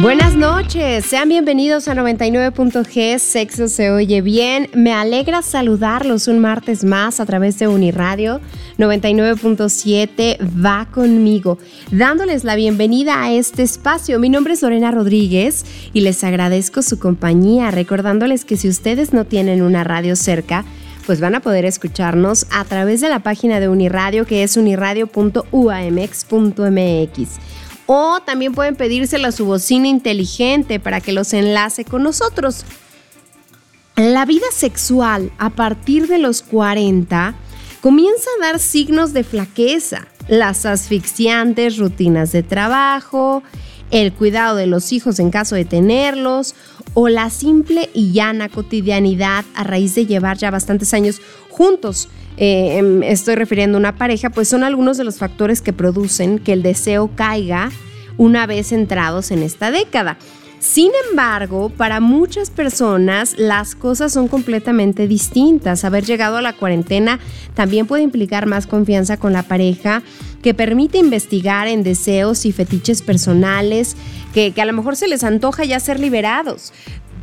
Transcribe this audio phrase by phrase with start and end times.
[0.00, 4.70] Buenas noches, sean bienvenidos a 99.g, Sexo se oye bien.
[4.72, 8.40] Me alegra saludarlos un martes más a través de Uniradio
[8.78, 11.58] 99.7, va conmigo,
[11.90, 14.20] dándoles la bienvenida a este espacio.
[14.20, 19.24] Mi nombre es Lorena Rodríguez y les agradezco su compañía, recordándoles que si ustedes no
[19.24, 20.64] tienen una radio cerca,
[21.06, 27.38] pues van a poder escucharnos a través de la página de Uniradio que es uniradio.uamx.mx
[27.90, 32.66] o también pueden pedírselo a su bocina inteligente para que los enlace con nosotros.
[33.96, 37.34] La vida sexual a partir de los 40
[37.80, 43.42] comienza a dar signos de flaqueza, las asfixiantes rutinas de trabajo,
[43.90, 46.54] el cuidado de los hijos en caso de tenerlos
[46.92, 51.22] o la simple y llana cotidianidad a raíz de llevar ya bastantes años
[51.58, 52.08] juntos.
[52.36, 56.38] Eh, em, estoy refiriendo a una pareja, pues son algunos de los factores que producen
[56.38, 57.70] que el deseo caiga
[58.16, 60.18] una vez entrados en esta década.
[60.60, 65.84] Sin embargo, para muchas personas las cosas son completamente distintas.
[65.84, 67.20] Haber llegado a la cuarentena
[67.54, 70.02] también puede implicar más confianza con la pareja,
[70.42, 73.96] que permite investigar en deseos y fetiches personales,
[74.32, 76.72] que, a lo mejor se les antoja ya ser liberados.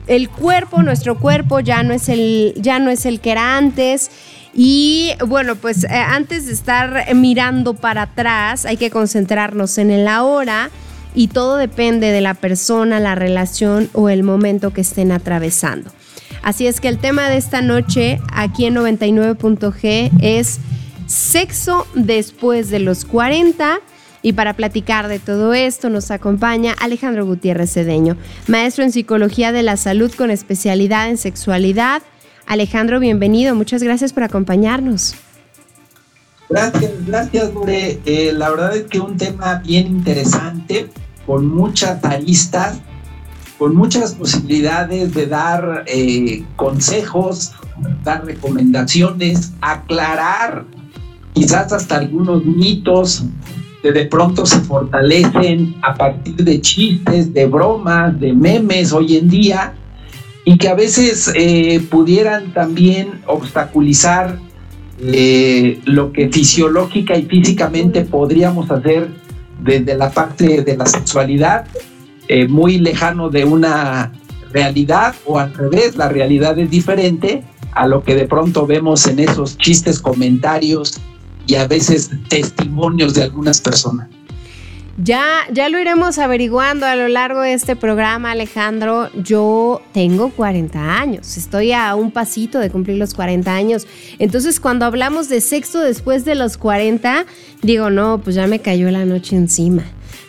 [0.08, 4.12] El cuerpo, nuestro cuerpo ya no es el, ya no es el que era antes.
[4.54, 10.08] Y bueno, pues eh, antes de estar mirando para atrás, hay que concentrarnos en el
[10.08, 10.70] ahora
[11.14, 15.92] y todo depende de la persona, la relación o el momento que estén atravesando.
[16.42, 20.60] Así es que el tema de esta noche aquí en 99.g es
[21.08, 23.80] sexo después de los 40.
[24.26, 29.62] Y para platicar de todo esto nos acompaña Alejandro Gutiérrez Cedeño, maestro en psicología de
[29.62, 32.02] la salud con especialidad en sexualidad.
[32.48, 33.54] Alejandro, bienvenido.
[33.54, 35.14] Muchas gracias por acompañarnos.
[36.50, 37.52] Gracias, gracias.
[37.68, 40.90] Eh, la verdad es que un tema bien interesante
[41.28, 42.80] con muchas aristas,
[43.60, 47.52] con muchas posibilidades de dar eh, consejos,
[48.04, 50.66] dar recomendaciones, aclarar
[51.34, 53.24] quizás hasta algunos mitos
[53.86, 59.30] que de pronto se fortalecen a partir de chistes, de bromas, de memes hoy en
[59.30, 59.76] día
[60.44, 64.40] y que a veces eh, pudieran también obstaculizar
[65.00, 69.08] eh, lo que fisiológica y físicamente podríamos hacer
[69.62, 71.68] desde la parte de la sexualidad,
[72.28, 74.14] eh, muy lejano de una
[74.52, 79.20] realidad o al revés, la realidad es diferente a lo que de pronto vemos en
[79.20, 81.00] esos chistes, comentarios
[81.48, 84.08] y a veces testimonios de algunas personas.
[84.98, 89.10] Ya, ya lo iremos averiguando a lo largo de este programa, Alejandro.
[89.14, 93.88] Yo tengo 40 años, estoy a un pasito de cumplir los 40 años.
[94.20, 97.26] Entonces, cuando hablamos de sexo después de los 40,
[97.62, 99.84] digo, no, pues ya me cayó la noche encima.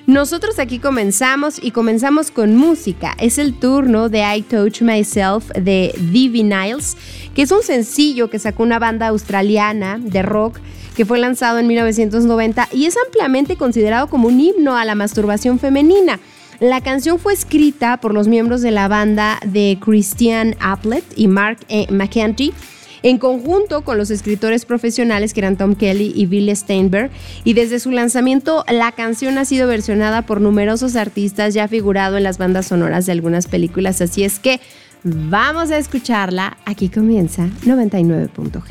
[0.07, 3.15] Nosotros aquí comenzamos y comenzamos con música.
[3.19, 6.97] Es el turno de I Touch Myself de Divi Niles,
[7.35, 10.59] que es un sencillo que sacó una banda australiana de rock
[10.95, 15.59] que fue lanzado en 1990 y es ampliamente considerado como un himno a la masturbación
[15.59, 16.19] femenina.
[16.61, 21.57] La canción fue escrita por los miembros de la banda de Christian Applet y Mark
[21.69, 21.91] e.
[21.91, 22.53] McEntee
[23.01, 27.09] en conjunto con los escritores profesionales que eran Tom Kelly y Bill Steinberg.
[27.43, 32.23] Y desde su lanzamiento, la canción ha sido versionada por numerosos artistas, ya figurado en
[32.23, 33.99] las bandas sonoras de algunas películas.
[33.99, 34.61] Así es que
[35.03, 36.57] vamos a escucharla.
[36.65, 38.61] Aquí comienza 99.g.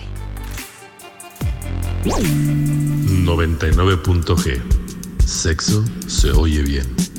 [2.04, 4.62] 99.g.
[5.26, 7.09] Sexo se oye bien.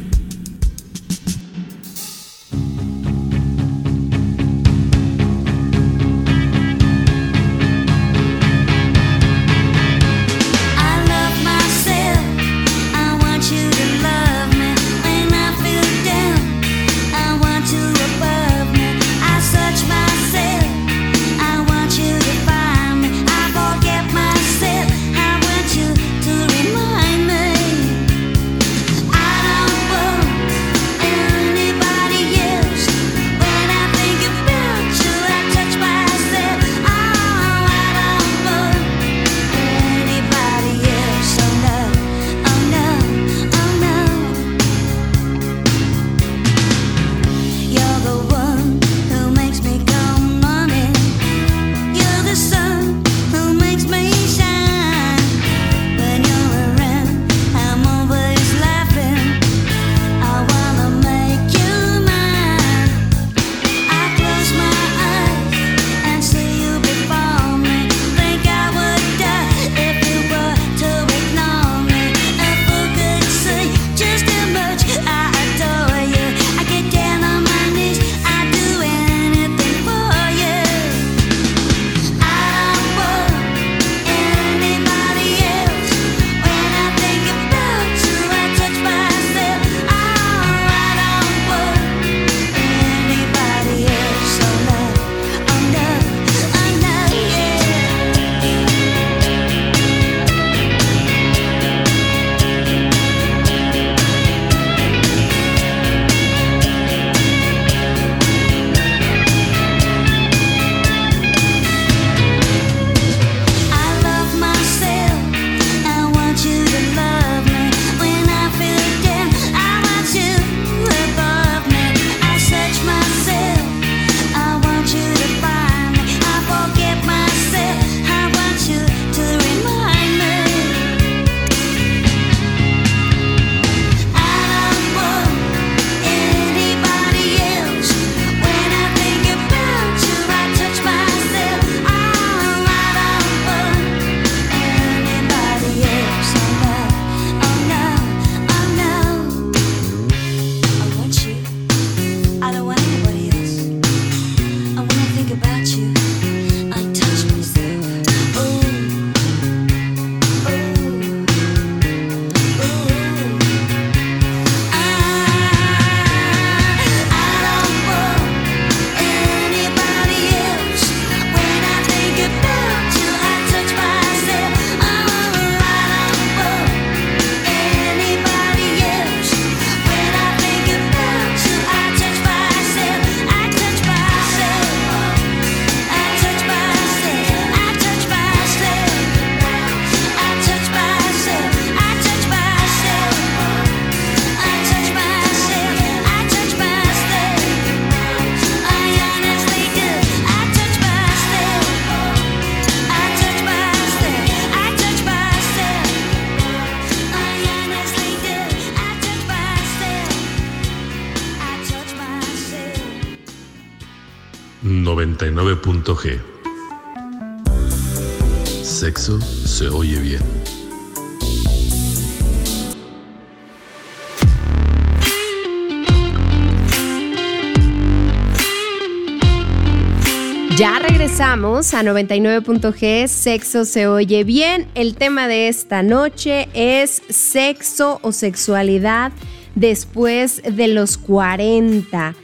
[231.32, 234.68] Regresamos a 99.g, sexo se oye bien.
[234.76, 239.14] El tema de esta noche es sexo o sexualidad
[239.56, 242.16] después de los 40.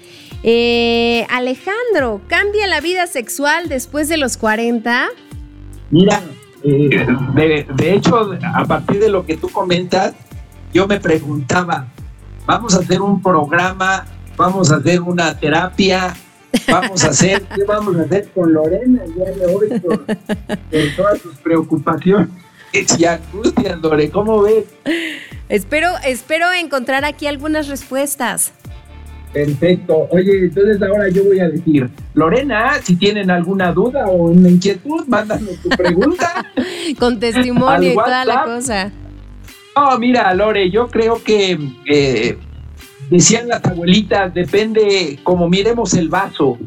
[0.43, 5.07] Eh, Alejandro, ¿cambia la vida sexual después de los 40?
[5.89, 6.21] Mira,
[6.63, 10.15] eh, de, hecho, a partir de lo que tú comentas,
[10.73, 11.87] yo me preguntaba,
[12.45, 16.13] vamos a hacer un programa, vamos a hacer una terapia,
[16.68, 20.06] vamos a hacer, ¿qué vamos a hacer con Lorena el día de hoy por,
[20.96, 22.30] todas sus preocupaciones
[22.98, 24.10] y angustias, Lore?
[24.10, 24.66] ¿Cómo ves?
[25.50, 28.54] Espero, espero encontrar aquí algunas respuestas.
[29.34, 30.08] Perfecto.
[30.10, 35.06] Oye, entonces ahora yo voy a decir, Lorena, si tienen alguna duda o una inquietud,
[35.08, 36.46] mándame tu pregunta.
[37.00, 38.92] Con testimonio y toda la cosa.
[39.75, 42.38] No, mira, Lore, yo creo que eh,
[43.09, 46.57] decían las abuelitas, depende como miremos el vaso.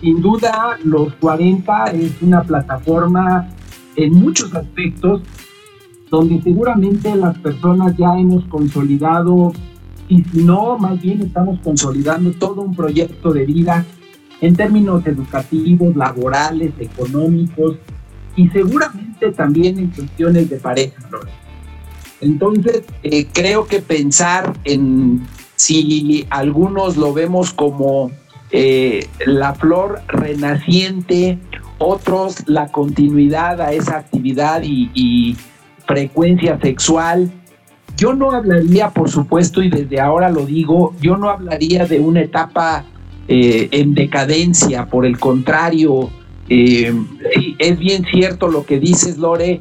[0.00, 3.48] Sin duda, los 40 es una plataforma
[3.96, 5.22] en muchos aspectos
[6.10, 9.52] donde seguramente las personas ya hemos consolidado
[10.08, 13.84] y si no, más bien estamos consolidando todo un proyecto de vida
[14.40, 17.76] en términos educativos, laborales, económicos
[18.36, 21.02] y seguramente también en cuestiones de pareja.
[22.20, 25.22] Entonces, eh, creo que pensar en
[25.56, 28.10] si algunos lo vemos como
[28.50, 31.38] eh, la flor renaciente,
[31.78, 35.36] otros la continuidad a esa actividad y
[35.86, 37.30] frecuencia sexual,
[37.96, 42.22] yo no hablaría, por supuesto, y desde ahora lo digo, yo no hablaría de una
[42.22, 42.84] etapa
[43.28, 46.10] eh, en decadencia, por el contrario,
[46.48, 46.92] eh,
[47.58, 49.60] es bien cierto lo que dices, Lore,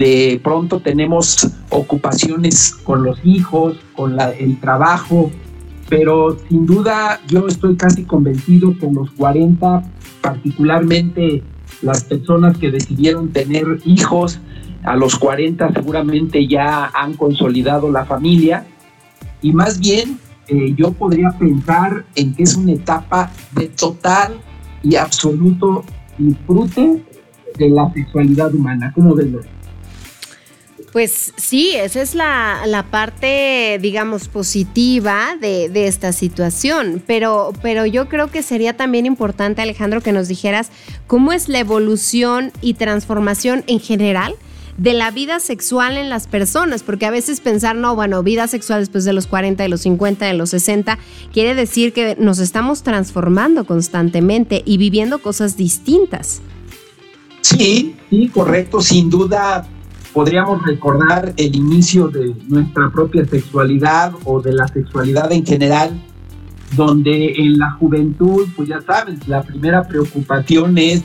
[0.00, 5.30] de pronto tenemos ocupaciones con los hijos, con el trabajo,
[5.90, 9.82] pero sin duda yo estoy casi convencido con los 40,
[10.22, 11.42] particularmente
[11.82, 14.40] las personas que decidieron tener hijos,
[14.84, 18.64] a los 40 seguramente ya han consolidado la familia
[19.42, 24.40] y más bien eh, yo podría pensar en que es una etapa de total
[24.82, 25.84] y absoluto
[26.16, 27.02] disfrute
[27.58, 28.92] de la sexualidad humana.
[28.94, 29.59] ¿Cómo ves?
[30.92, 38.08] Pues sí, esa es la, parte, digamos, positiva de, de, esta situación, pero, pero yo
[38.08, 40.70] creo que sería también importante, Alejandro, que nos dijeras
[41.06, 44.34] cómo es la evolución y transformación en general
[44.78, 48.80] de la vida sexual en las personas, porque a veces pensar, no, bueno, vida sexual
[48.80, 50.98] después de los 40, de los 50, de los 60,
[51.32, 56.40] quiere decir que nos estamos transformando constantemente y viviendo cosas distintas.
[57.42, 59.68] Sí, sí, correcto, sin duda
[60.12, 66.00] podríamos recordar el inicio de nuestra propia sexualidad o de la sexualidad en general,
[66.76, 71.02] donde en la juventud, pues ya sabes, la primera preocupación es,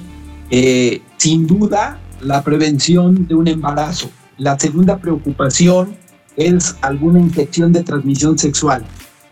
[0.50, 4.09] eh, sin duda, la prevención de un embarazo.
[4.38, 5.95] La segunda preocupación
[6.35, 8.85] es alguna infección de transmisión sexual,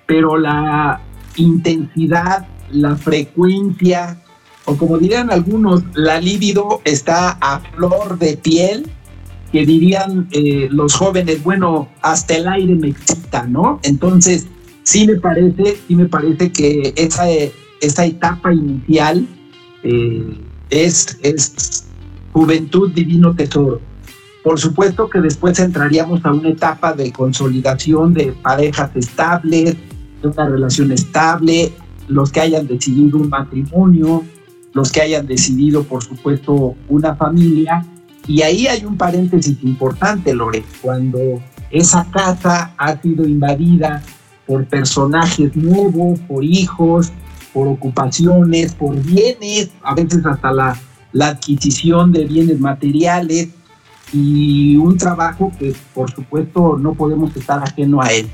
[0.05, 1.01] pero la
[1.35, 4.21] intensidad, la frecuencia,
[4.65, 8.89] o como dirían algunos, la libido está a flor de piel,
[9.53, 13.79] que dirían eh, los jóvenes, bueno, hasta el aire me excita, ¿no?
[13.83, 14.47] Entonces,
[14.81, 17.25] sí me parece, sí me parece que esa,
[17.79, 19.27] esa etapa inicial
[19.83, 20.37] eh,
[20.71, 21.85] es, es
[22.31, 23.79] Juventud Divino Tesoro.
[24.43, 29.77] Por supuesto que después entraríamos a una etapa de consolidación de parejas estables,
[30.23, 31.71] de una relación estable,
[32.07, 34.23] los que hayan decidido un matrimonio,
[34.73, 37.85] los que hayan decidido, por supuesto, una familia.
[38.27, 44.01] Y ahí hay un paréntesis importante, Lore, cuando esa casa ha sido invadida
[44.45, 47.11] por personajes nuevos, por hijos,
[47.53, 50.77] por ocupaciones, por bienes, a veces hasta la
[51.13, 53.49] la adquisición de bienes materiales
[54.11, 58.27] y un trabajo que por supuesto no podemos estar ajeno a él.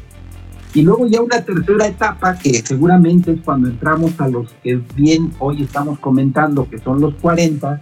[0.74, 5.32] Y luego ya una tercera etapa que seguramente es cuando entramos a los que bien
[5.40, 7.80] hoy estamos comentando, que son los 40,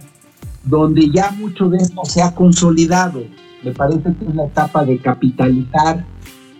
[0.68, 3.22] donde ya mucho de esto se ha consolidado.
[3.62, 6.04] Me parece que es la etapa de capitalizar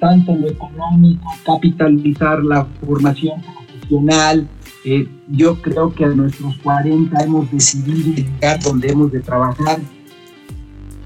[0.01, 4.49] tanto lo económico, capitalizar la formación profesional,
[4.85, 9.81] eh, yo creo que a nuestros 40 hemos decidido llegar donde hemos de trabajar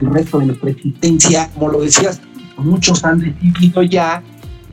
[0.01, 1.51] el resto de nuestra existencia.
[1.55, 2.21] Como lo decías,
[2.59, 4.23] muchos han decidido ya,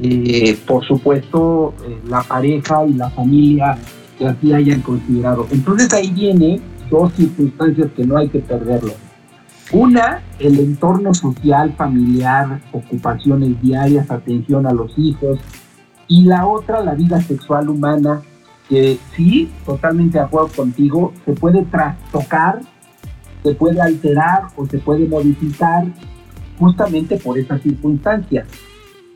[0.02, 3.78] eh, por supuesto, eh, la pareja y la familia
[4.18, 5.48] que así hayan considerado.
[5.50, 6.60] Entonces ahí viene
[6.90, 8.94] dos circunstancias que no hay que perderlo.
[9.72, 15.40] Una, el entorno social, familiar, ocupaciones diarias, atención a los hijos.
[16.08, 18.22] Y la otra, la vida sexual humana,
[18.68, 22.62] que sí, totalmente de acuerdo contigo, se puede trastocar,
[23.44, 25.86] se puede alterar o se puede modificar
[26.58, 28.48] justamente por esas circunstancias.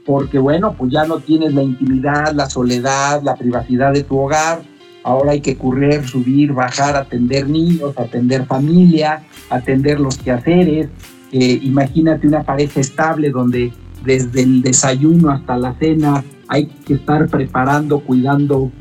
[0.06, 4.62] Porque bueno, pues ya no tienes la intimidad, la soledad, la privacidad de tu hogar,
[5.03, 10.88] Ahora hay que correr, subir, bajar, atender niños, atender familia, atender los quehaceres.
[11.31, 13.74] Eh, imagínate una pareja estable donde
[14.05, 18.72] desde el desayuno hasta la cena hay que estar preparando, cuidando,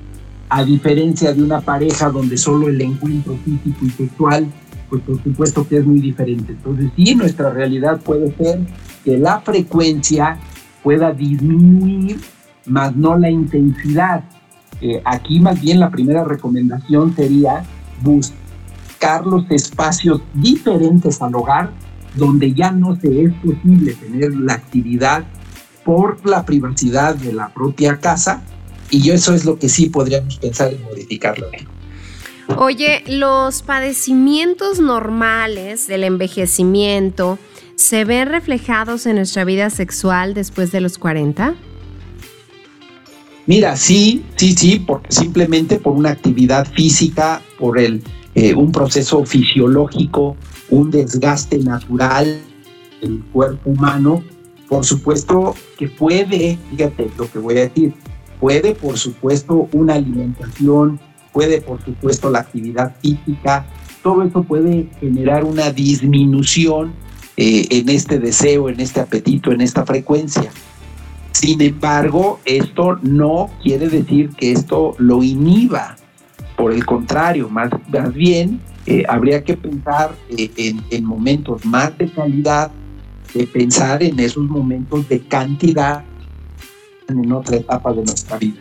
[0.49, 4.47] a diferencia de una pareja donde solo el encuentro físico y sexual,
[4.91, 6.52] pues por supuesto que es muy diferente.
[6.52, 8.61] Entonces sí, nuestra realidad puede ser
[9.02, 10.37] que la frecuencia
[10.83, 12.21] pueda disminuir,
[12.67, 14.25] más no la intensidad.
[14.83, 17.65] Eh, aquí más bien la primera recomendación sería
[18.03, 21.71] buscar los espacios diferentes al hogar
[22.17, 25.25] donde ya no se es posible tener la actividad
[25.85, 28.43] por la privacidad de la propia casa
[28.91, 31.47] y eso es lo que sí podríamos pensar en modificarlo.
[32.57, 37.39] Oye, los padecimientos normales del envejecimiento
[37.77, 41.55] se ven reflejados en nuestra vida sexual después de los 40?
[43.47, 48.03] Mira, sí, sí, sí, porque simplemente por una actividad física, por el,
[48.35, 50.37] eh, un proceso fisiológico,
[50.71, 52.41] un desgaste natural
[53.01, 54.23] del cuerpo humano,
[54.69, 57.95] por supuesto que puede, fíjate lo que voy a decir,
[58.41, 61.01] puede por supuesto una alimentación,
[61.33, 63.67] puede por supuesto la actividad física,
[64.03, 66.93] todo eso puede generar una disminución
[67.37, 70.51] eh, en este deseo, en este apetito, en esta frecuencia.
[71.33, 75.97] Sin embargo, esto no quiere decir que esto lo inhiba.
[76.57, 77.71] Por el contrario, más,
[78.15, 82.71] bien eh, habría que pensar eh, en, momentos más de calidad,
[83.35, 86.05] de pensar en esos momentos de cantidad
[87.09, 88.61] en otra etapa de nuestra vida.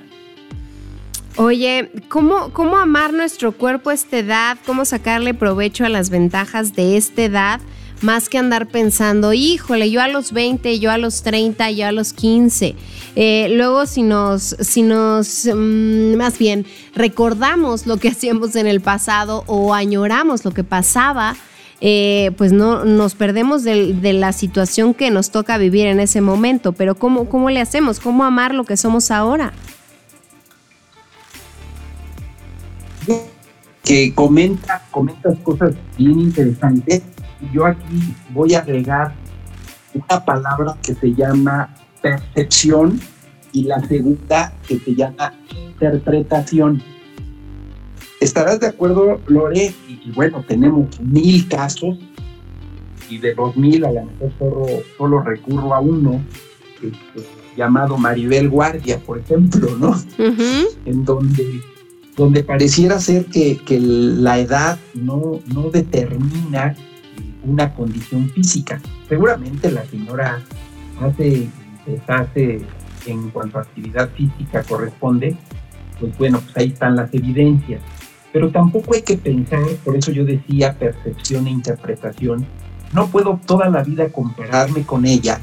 [1.38, 4.58] Oye, ¿cómo, ¿cómo amar nuestro cuerpo a esta edad?
[4.66, 7.62] ¿Cómo sacarle provecho a las ventajas de esta edad?
[8.02, 11.92] Más que andar pensando, híjole, yo a los 20, yo a los 30, yo a
[11.92, 12.76] los 15.
[13.16, 16.66] Eh, luego si nos, si nos, mm, más bien,
[16.96, 21.36] recordamos lo que hacíamos en el pasado o añoramos lo que pasaba,
[21.80, 26.74] eh, pues no nos perdemos de, la situación que nos toca vivir en ese momento.
[26.74, 28.00] Pero ¿cómo, ¿cómo le hacemos?
[28.00, 29.54] ¿Cómo amar lo que somos ahora?
[33.84, 37.02] Que comenta, comentas cosas bien interesantes
[37.54, 39.14] yo aquí voy a agregar
[39.94, 43.00] una palabra que se llama percepción
[43.52, 46.82] y la segunda que se llama interpretación.
[48.20, 49.74] ¿Estarás de acuerdo, Lore?
[49.88, 51.98] Y, bueno, tenemos mil casos
[53.10, 54.66] y de los mil a lo mejor solo,
[54.98, 56.24] solo recurro a uno,
[56.76, 60.00] este, llamado Maribel Guardia, por ejemplo, ¿no?
[60.86, 61.62] En donde,
[62.16, 66.76] donde pareciera ser que, que la edad no, no determina
[67.44, 68.82] una condición física.
[69.08, 70.42] Seguramente la señora
[71.00, 71.50] hace,
[72.08, 72.62] hace
[73.06, 75.36] en cuanto a actividad física corresponde,
[76.00, 77.82] pues bueno, pues ahí están las evidencias.
[78.34, 82.46] Pero tampoco hay que pensar, por eso yo decía percepción e interpretación,
[82.94, 85.42] no puedo toda la vida compararme con ella,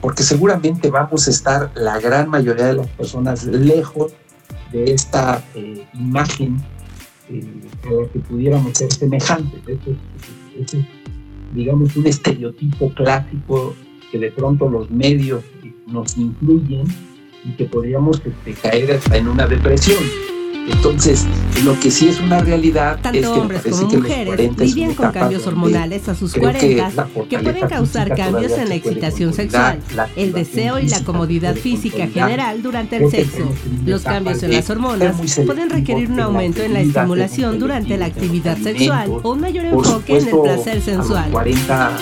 [0.00, 4.12] porque seguramente vamos a estar la gran mayoría de las personas lejos
[4.72, 6.62] de esta eh, imagen
[7.28, 7.44] eh,
[8.12, 9.60] que pudiéramos ser semejantes
[11.52, 13.74] digamos, un estereotipo clásico
[14.10, 15.44] que de pronto los medios
[15.86, 16.86] nos incluyen
[17.44, 20.02] y que podríamos este, caer hasta en una depresión.
[20.70, 21.26] Entonces,
[21.64, 25.46] lo que sí es una realidad Tanto es que hombres como mujeres lidian con cambios
[25.46, 29.80] hormonales a sus 40 que, pueden causar cambios en la excitación sexual,
[30.16, 33.48] el deseo y la comodidad física general durante el sexo.
[33.84, 38.56] Los cambios en las hormonas pueden requerir un aumento en la estimulación durante la actividad
[38.58, 41.30] sexual o un mayor enfoque en el placer sensual.
[41.30, 41.92] 40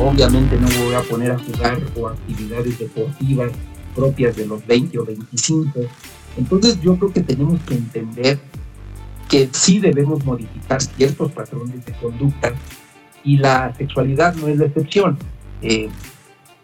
[0.00, 3.50] obviamente no voy a poner a jugar o actividades deportivas
[3.94, 5.80] propias de los 20 o 25
[6.38, 8.38] entonces yo creo que tenemos que entender
[9.28, 12.52] que sí debemos modificar ciertos patrones de conducta
[13.24, 15.18] y la sexualidad no es la excepción.
[15.60, 15.88] Eh,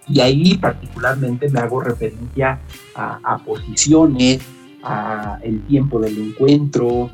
[0.07, 2.61] y ahí particularmente me hago referencia
[2.95, 4.41] a, posiciones,
[4.83, 7.11] a el tiempo del encuentro,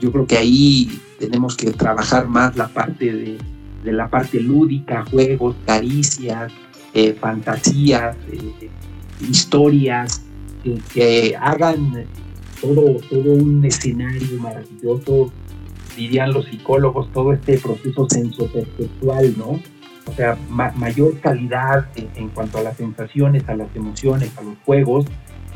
[0.00, 3.38] yo creo que ahí tenemos que trabajar más la parte
[3.82, 6.52] de, la parte lúdica, juegos, caricias,
[6.92, 8.70] eh, fantasías, eh,
[9.28, 10.22] historias,
[10.92, 12.06] que, hagan
[12.60, 15.32] todo, todo un escenario maravilloso,
[15.96, 19.60] dirían los psicólogos, todo este proceso sensoperceptual, ¿no?
[20.06, 25.06] O sea, mayor calidad en, cuanto a las sensaciones, a las emociones, a los juegos,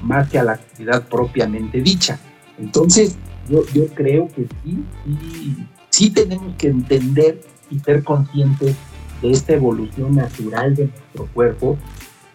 [0.02, 2.18] más que a la actividad propiamente dicha.
[2.58, 3.16] Entonces,
[3.48, 5.56] yo, yo creo que sí, sí,
[5.90, 7.40] sí tenemos que entender
[7.70, 8.74] y ser conscientes
[9.20, 11.78] de esta evolución natural de nuestro cuerpo,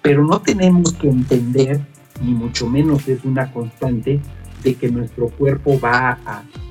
[0.02, 1.82] pero no tenemos que entender,
[2.24, 4.20] ni mucho menos es una constante,
[4.64, 6.18] de que nuestro cuerpo va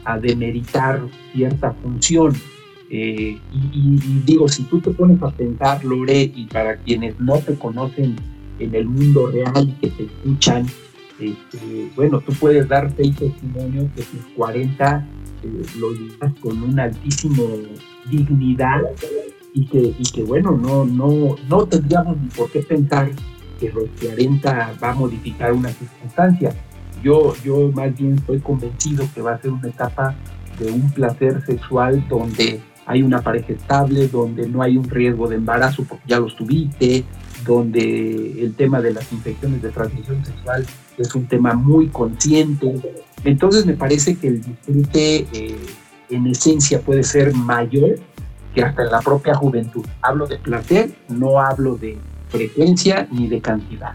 [0.05, 1.01] a, demeritar
[1.33, 2.33] cierta función.
[2.91, 7.55] Eh, y, digo, si tú te pones a pensar, Lore, y para quienes no te
[7.55, 8.17] conocen
[8.59, 10.67] en el mundo real y que te escuchan,
[11.21, 15.07] este, bueno, tú puedes darte el testimonio que tus 40
[15.45, 17.45] eh, lo llevas con una altísima
[18.11, 18.81] dignidad
[19.55, 23.11] y que, y que bueno, no, no, no tendríamos ni por qué pensar
[23.71, 26.55] que 40 va a modificar una circunstancia.
[27.03, 30.15] Yo, yo más bien estoy convencido que va a ser una etapa
[30.59, 35.37] de un placer sexual donde hay una pareja estable, donde no hay un riesgo de
[35.37, 37.05] embarazo porque ya los tuviste,
[37.47, 40.67] donde el tema de las infecciones de transmisión sexual
[40.99, 42.75] es un tema muy consciente.
[43.25, 45.57] Entonces me parece que el disfrute eh,
[46.11, 47.99] en esencia puede ser mayor
[48.55, 49.85] que hasta en la propia juventud.
[50.03, 51.99] Hablo de placer, no hablo de
[52.33, 53.95] frecuencia ni de cantidad.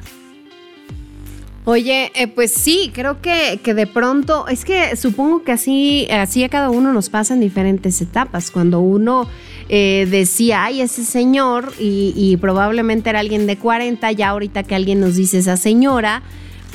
[1.66, 6.42] Oye, eh, pues sí, creo que, que, de pronto, es que supongo que así, así
[6.46, 8.52] a cada uno nos pasa en diferentes etapas.
[8.52, 9.28] Cuando uno
[9.68, 14.76] eh, decía, ay, ese señor, y, y probablemente era alguien de 40, ya ahorita que
[14.76, 16.22] alguien nos dice esa señora,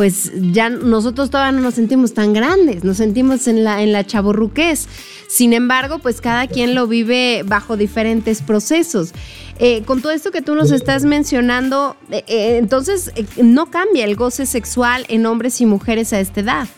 [0.02, 4.04] pues ya nosotros todavía no nos sentimos tan grandes, nos sentimos en la, en la
[4.04, 4.88] chaborruqués.
[5.28, 9.14] Sin embargo, pues cada quien lo vive bajo diferentes procesos.
[9.60, 14.16] Eh, con todo esto que tú nos estás mencionando, eh, eh, entonces no cambia el
[14.16, 16.68] goce sexual en hombres y mujeres a esta edad.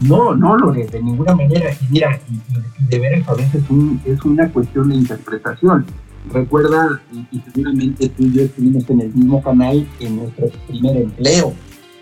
[0.00, 1.74] No, no, Lore, de ninguna manera.
[1.74, 3.62] Y mira, y, de veras a veces
[4.06, 5.84] es una cuestión de interpretación
[6.32, 7.00] recuerda,
[7.32, 11.54] y, seguramente tú y yo estuvimos en el mismo canal en nuestro primer empleo,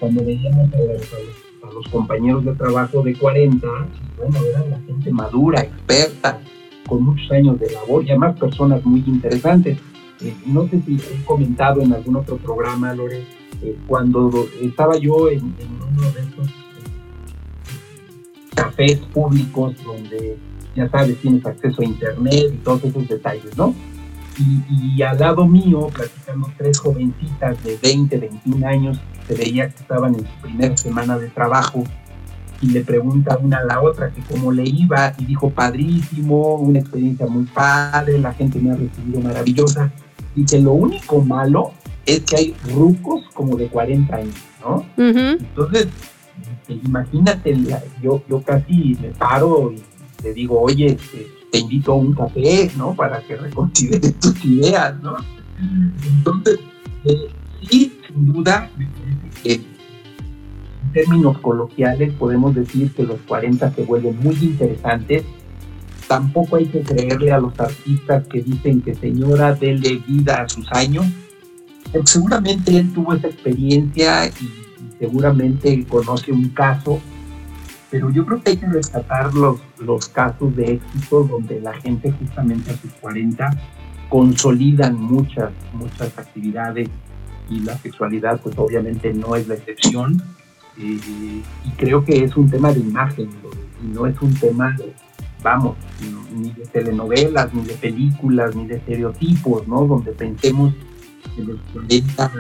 [0.05, 5.63] cuando veíamos a los, compañeros de trabajo de 40, y bueno, eran la gente madura,
[5.63, 6.41] experta,
[6.87, 9.79] con muchos años de labor y además personas muy interesantes.
[10.21, 13.25] Eh, no sé si he comentado en algún otro programa, Lore,
[13.63, 16.53] eh, cuando estaba yo en, uno de esos eh,
[18.55, 20.37] cafés públicos donde,
[20.77, 23.75] ya sabes, tienes acceso a internet y todos esos detalles, ¿no?
[24.39, 30.15] Y, al lado mío, platicando tres jovencitas de 20, 21 años, se veía que estaban
[30.15, 31.85] en su primera semana de trabajo
[32.61, 36.81] y le pregunta una a la otra que cómo le iba y dijo padrísimo, una
[36.81, 39.91] experiencia muy padre, la gente me ha recibido maravillosa
[40.35, 41.73] y que lo único malo
[42.07, 44.85] es que hay rucos como de 40 años, ¿no?
[44.97, 45.89] Entonces,
[46.69, 47.57] imagínate,
[48.03, 49.83] yo, yo casi me paro y
[50.23, 52.97] le digo, oye, este, te invito a un café, ¿no?
[52.97, 55.15] Para que reconsideres tus ideas, ¿no?
[56.05, 56.59] Entonces,
[57.05, 57.29] eh,
[57.71, 58.69] sí, sin duda,
[59.45, 59.65] en
[60.93, 65.23] términos coloquiales podemos decir que los 40 se vuelven muy interesantes.
[66.09, 70.67] Tampoco hay que creerle a los artistas que dicen que señora, dele vida a sus
[70.73, 71.07] años.
[72.05, 74.33] seguramente él tuvo esa experiencia y
[74.99, 77.01] seguramente conoce un caso
[77.91, 82.13] pero yo creo que hay que rescatar los, los casos de éxito donde la gente
[82.13, 83.51] justamente a sus 40
[84.09, 86.89] consolidan muchas, muchas actividades
[87.51, 90.23] y la sexualidad pues obviamente no es la excepción
[90.79, 90.99] eh,
[91.65, 93.29] y creo que es un tema de imagen
[93.83, 94.93] y no es un tema de,
[95.43, 95.77] vamos,
[96.35, 99.87] ni de telenovelas, ni de películas, ni de estereotipos, ¿no?
[99.87, 100.73] Donde pensemos
[101.37, 102.33] que los 40,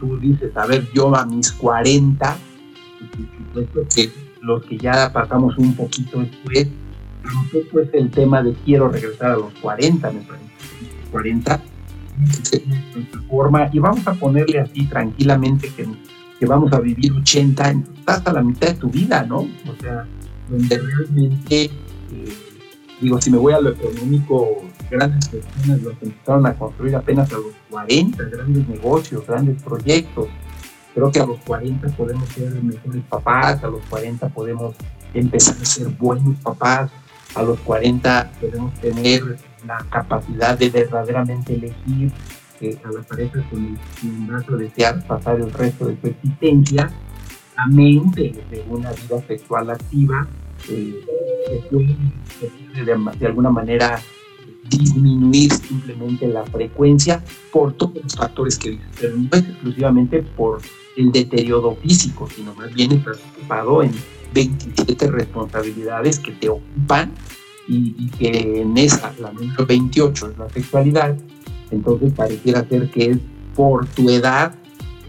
[0.00, 2.36] tú, dices, a ver, yo a mis 40,
[3.52, 4.10] pues, que
[4.42, 6.68] los que ya pasamos un poquito después,
[7.22, 10.46] tampoco es el tema de quiero regresar a los 40, me parece,
[11.10, 11.62] 40,
[13.28, 15.86] forma, y vamos a ponerle así tranquilamente que,
[16.38, 19.38] que vamos a vivir 80, estás a la mitad de tu vida, ¿no?
[19.38, 20.06] O sea,
[20.50, 21.70] donde realmente, eh,
[23.00, 27.36] digo, si me voy a lo económico, grandes personas los empezaron a construir apenas a
[27.36, 30.26] los 40, grandes negocios, grandes proyectos,
[30.94, 34.74] Creo que a los 40 podemos ser mejores papás, a los 40 podemos
[35.14, 36.90] empezar a ser buenos papás,
[37.34, 42.12] a los 40 podemos tener la capacidad de verdaderamente elegir
[42.60, 43.78] eh, a la pareja con
[44.28, 46.90] vas a desear pasar el resto de su existencia,
[47.56, 50.26] amén de, una vida sexual activa,
[50.68, 51.04] eh,
[52.74, 53.98] que de, alguna manera
[54.78, 60.60] disminuir simplemente la frecuencia por todos los factores que dices, pero no es exclusivamente por
[60.96, 63.92] el deterioro físico, sino más bien estás ocupado en
[64.34, 67.12] 27 responsabilidades que te ocupan
[67.68, 71.16] y, que en esa, la número 28 es la sexualidad,
[71.70, 73.18] entonces pareciera ser que es
[73.54, 74.54] por tu edad,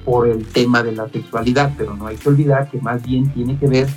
[0.05, 3.57] por el tema de la sexualidad, pero no hay que olvidar que más bien tiene
[3.57, 3.87] que ver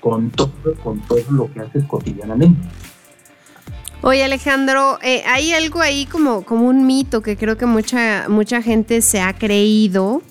[0.00, 2.60] con todo, con todo lo que haces cotidianamente.
[4.08, 8.62] Oye Alejandro, eh, hay algo ahí como, como un mito que creo que mucha, mucha
[8.62, 10.22] gente se ha creído,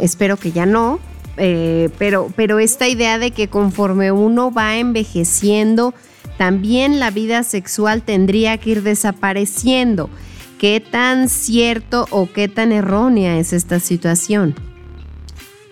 [0.00, 0.98] espero que ya no,
[1.36, 5.94] eh, pero, pero esta idea de que conforme uno va envejeciendo,
[6.38, 10.10] también la vida sexual tendría que ir desapareciendo.
[10.58, 14.56] ¿Qué tan cierto o qué tan errónea es esta situación?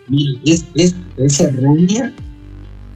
[0.07, 2.15] Mira, es, es, errónea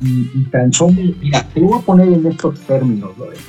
[0.00, 3.42] y, tan solo, mira, te voy a poner en estos términos, Lorena.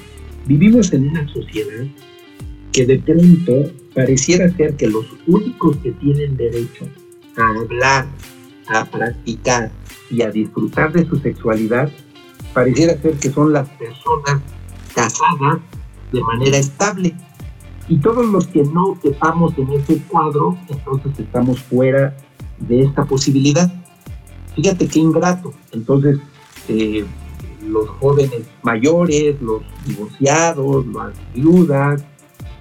[0.46, 1.86] Vivimos en una sociedad
[2.72, 6.86] que de pronto pareciera ser que los únicos que tienen derecho
[7.38, 8.08] a hablar,
[8.68, 9.72] a practicar
[10.10, 11.90] y a disfrutar de su sexualidad,
[12.54, 14.42] pareciera ser que son las personas
[14.94, 15.60] casadas
[16.12, 17.14] de manera estable.
[17.88, 22.16] Y todos los que no estamos en ese cuadro, entonces estamos fuera
[22.60, 23.72] de esta posibilidad.
[24.56, 25.54] Fíjate qué ingrato.
[25.72, 26.20] Entonces,
[26.70, 27.06] eh,
[27.74, 32.04] los jóvenes mayores, los divorciados, las viudas,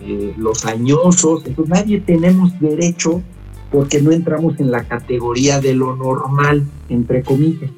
[0.01, 3.23] eh, los añosos, entonces nadie tenemos derecho
[3.71, 7.71] porque no entramos en la categoría de lo normal, entre comillas.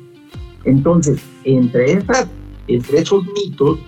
[0.65, 2.27] Entonces, entre, esas,
[2.67, 3.79] entre esos mitos,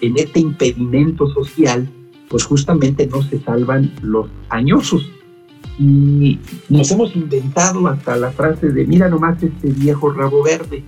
[0.00, 1.88] en este impedimento social,
[2.28, 5.10] pues justamente no se salvan los añosos.
[5.78, 10.84] Y nos hemos inventado hasta la frase de, mira nomás este viejo rabo verde,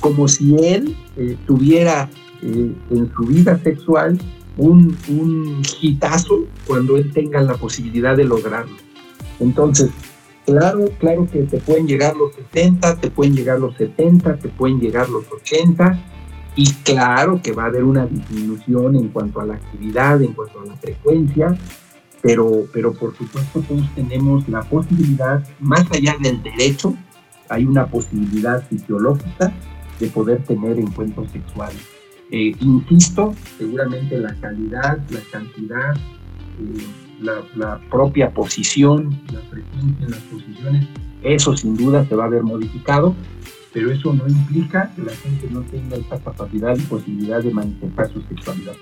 [0.00, 2.10] como si él eh, tuviera
[2.42, 4.18] eh, en su vida sexual
[4.56, 8.76] un, un hitazo cuando él tenga la posibilidad de lograrlo.
[9.38, 9.90] Entonces,
[10.44, 14.80] claro, claro que te pueden llegar los 60, te pueden llegar los 70, te pueden
[14.80, 15.98] llegar los 80,
[16.56, 20.60] y claro que va a haber una disminución en cuanto a la actividad, en cuanto
[20.60, 21.56] a la frecuencia,
[22.22, 26.94] pero, pero por supuesto todos tenemos la posibilidad, más allá del derecho,
[27.48, 29.52] hay una posibilidad fisiológica
[30.00, 31.78] de poder tener encuentros sexuales.
[32.30, 36.86] Eh, insisto, seguramente la calidad, la cantidad, eh,
[37.20, 40.86] la, propia posición, la frecuencia en las posiciones,
[41.22, 43.14] eso sin duda se va a ver modificado,
[43.72, 48.12] pero eso no implica que la gente no tenga esta capacidad y posibilidad de manifestar
[48.12, 48.74] su sexualidad.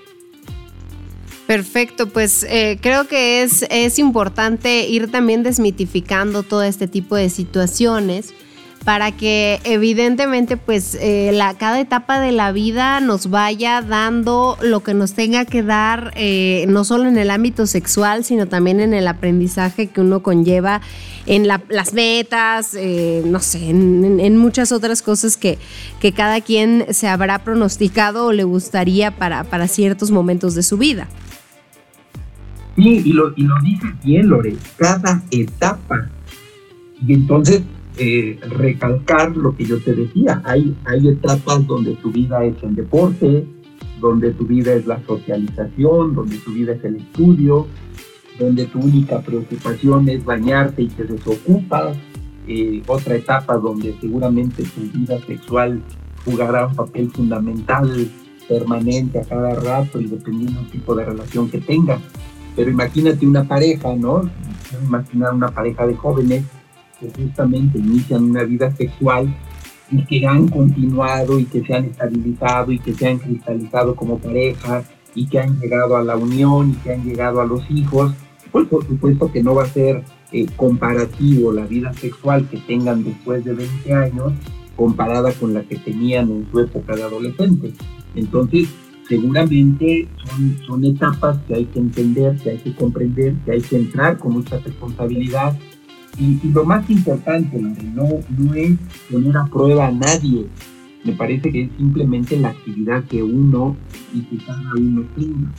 [1.47, 7.29] Perfecto, pues eh, creo que es, es importante ir también desmitificando todo este tipo de
[7.31, 8.35] situaciones
[8.89, 14.79] para que evidentemente pues eh, la, cada etapa de la vida nos vaya dando lo
[14.79, 18.95] que nos tenga que dar, eh, no solo en el ámbito sexual, sino también en
[18.95, 20.81] el aprendizaje que uno conlleva
[21.27, 25.59] en las metas, eh, no sé, en, muchas otras cosas que,
[25.99, 30.79] que cada quien se habrá pronosticado o le gustaría para, para ciertos momentos de su
[30.79, 31.07] vida.
[32.75, 36.09] Sí, y lo, y lo dice bien, Lore, cada etapa.
[37.05, 37.61] Y entonces
[38.01, 40.41] eh, recalcar lo que yo te decía.
[40.45, 43.45] Hay, hay etapas donde tu vida es el deporte,
[43.99, 47.67] donde tu vida es la socialización, donde tu vida es el estudio,
[48.39, 51.97] donde tu única preocupación es bañarte y te desocupas.
[52.47, 55.83] Eh, otra etapa donde seguramente tu vida sexual
[56.23, 58.09] jugará un papel fundamental,
[58.47, 61.99] permanente a cada rato y dependiendo del tipo de relación que tengas.
[62.55, 64.29] Pero imagínate una pareja, ¿no?
[64.85, 66.45] Imaginar una pareja de jóvenes
[66.99, 69.33] que justamente inician una vida sexual
[69.91, 74.19] y que han continuado y que se han estabilizado y que se han cristalizado como
[74.19, 74.83] pareja
[75.15, 78.13] y que han llegado a la unión y que han llegado a los hijos,
[78.51, 83.03] pues por supuesto que no va a ser eh, comparativo la vida sexual que tengan
[83.03, 84.33] después de 20 años
[84.75, 87.73] comparada con la que tenían en su época de adolescente.
[88.15, 88.69] Entonces,
[89.09, 93.75] seguramente son, son etapas que hay que entender, que hay que comprender, que hay que
[93.75, 95.57] entrar con mucha responsabilidad
[96.17, 98.77] y, lo más importante, no, no es
[99.09, 100.47] poner a prueba a nadie.
[101.03, 103.75] Me parece que es simplemente la actividad que uno
[104.13, 105.51] y que cada uno tenga.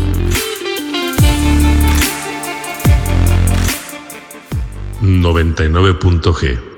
[5.02, 6.69] ...99.g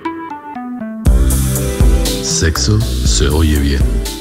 [2.23, 4.20] Sexo se oye bien.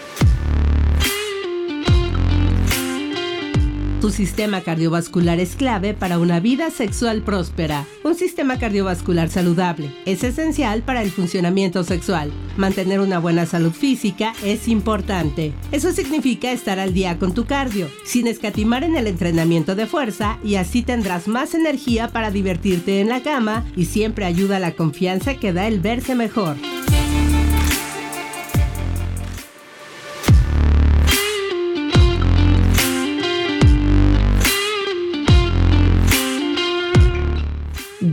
[4.01, 7.85] Tu sistema cardiovascular es clave para una vida sexual próspera.
[8.03, 12.31] Un sistema cardiovascular saludable es esencial para el funcionamiento sexual.
[12.57, 15.53] Mantener una buena salud física es importante.
[15.71, 20.39] Eso significa estar al día con tu cardio, sin escatimar en el entrenamiento de fuerza
[20.43, 24.73] y así tendrás más energía para divertirte en la cama y siempre ayuda a la
[24.73, 26.55] confianza que da el verse mejor.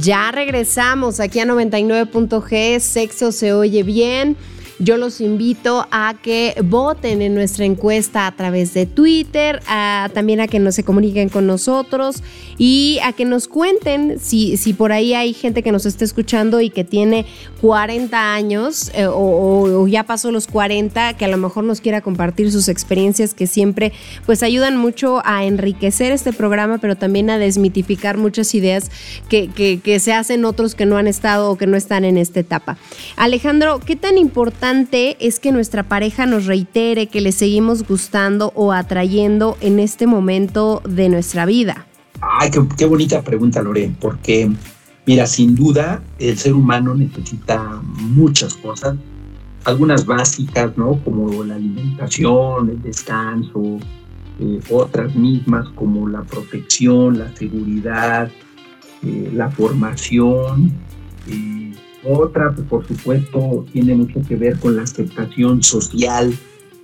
[0.09, 4.38] Ya regresamos aquí a 99.g, sexo se oye bien.
[4.81, 9.61] Yo los invito a que voten en nuestra encuesta a través de Twitter,
[10.14, 12.23] también a que nos se comuniquen con nosotros
[12.59, 16.61] y a que nos cuenten si, si por ahí hay gente que nos está escuchando
[16.61, 17.27] y que tiene
[17.61, 22.53] 40 años eh, o, ya pasó los 40, que a lo mejor nos quiera compartir
[22.53, 23.93] sus experiencias que siempre
[24.27, 28.93] pues ayudan mucho a enriquecer este programa, pero también a desmitificar muchas ideas
[29.29, 32.38] que, que se hacen otros que no han estado o que no están en esta
[32.38, 32.79] etapa.
[33.17, 38.72] Alejandro, ¿qué tan importante es que nuestra pareja nos reitere que le seguimos gustando o
[38.72, 41.87] atrayendo en este momento de nuestra vida?
[42.20, 44.50] Ay, qué, bonita pregunta, Lore, porque
[45.07, 48.96] mira, sin duda el ser humano necesita muchas cosas,
[49.64, 51.02] algunas básicas, ¿no?
[51.02, 53.78] Como la alimentación, el descanso,
[54.38, 58.31] eh, otras mismas como la protección, la seguridad,
[59.02, 60.72] eh, la formación,
[61.26, 61.67] eh,
[62.09, 66.35] otra, por supuesto, tiene mucho que ver con la aceptación social.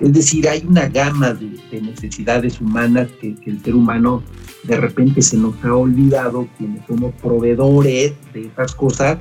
[0.00, 4.22] Es decir, hay una gama de, necesidades humanas que, el ser humano
[4.64, 9.18] de repente se nos ha olvidado, quienes somos proveedores de esas cosas,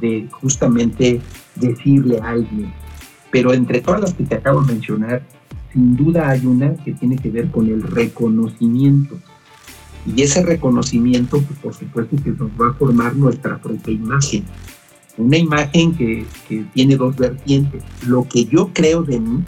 [0.00, 1.20] de justamente
[1.56, 2.72] decirle a alguien.
[3.30, 5.22] Pero entre todas las que te acabo de mencionar,
[5.72, 9.18] sin duda hay una que tiene que ver con el reconocimiento.
[10.06, 14.44] Y ese reconocimiento, pues por supuesto que nos va a formar nuestra propia imagen
[15.16, 16.26] una imagen que,
[16.74, 19.44] tiene dos vertientes, lo que yo creo de mí,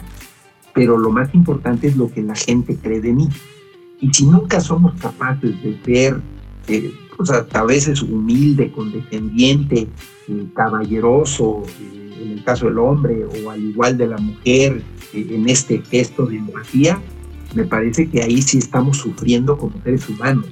[0.73, 3.27] pero lo más importante es lo que la gente cree de mí.
[3.99, 6.21] Y si nunca somos capaces de ser,
[6.67, 9.87] eh, pues hasta a veces humilde, condescendiente,
[10.27, 15.49] eh, caballeroso, eh, en el caso del hombre, o al igual de la mujer, en
[15.49, 17.01] este gesto de empatía,
[17.55, 20.45] me parece que ahí sí estamos sufriendo como seres humanos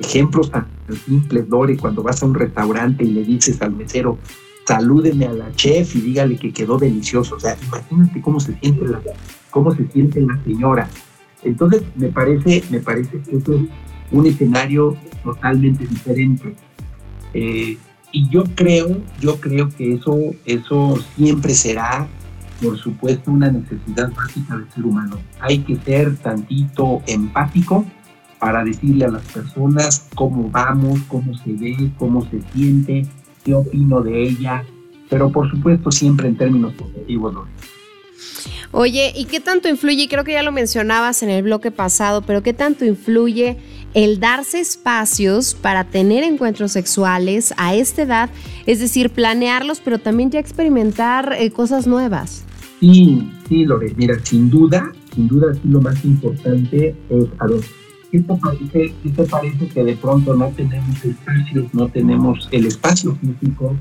[0.00, 0.66] ejemplos tan
[1.06, 4.18] simples, Lore, cuando vas a un restaurante y le dices al mesero,
[4.66, 7.36] salúdeme a la chef y dígale que quedó delicioso.
[7.36, 9.00] O sea, imagínate cómo se siente la,
[9.50, 10.88] cómo se siente la señora.
[11.42, 13.62] Entonces, me parece, me parece que eso es
[14.10, 16.54] un escenario totalmente diferente.
[17.34, 17.76] Eh,
[18.12, 22.08] y yo creo, yo creo que eso, eso siempre será,
[22.62, 25.18] por supuesto, una necesidad básica del ser humano.
[25.40, 27.84] Hay que ser tantito empático
[28.38, 33.06] para decirle a las personas cómo vamos, cómo se ve, cómo se siente,
[33.44, 34.64] qué opino de ella,
[35.08, 37.34] pero por supuesto siempre en términos positivos.
[38.70, 40.08] Oye, ¿y qué tanto influye?
[40.08, 43.56] Creo que ya lo mencionabas en el bloque pasado, pero ¿qué tanto influye
[43.94, 48.30] el darse espacios para tener encuentros sexuales a esta edad?
[48.66, 52.44] Es decir, planearlos, pero también ya experimentar eh, cosas nuevas.
[52.80, 57.60] Sí, sí, Lore, mira, sin duda, sin duda, lo más importante es, a ver,
[58.10, 62.66] ¿qué te parece, qué te parece que de pronto no tenemos espacios, no tenemos el
[62.66, 63.76] espacio físico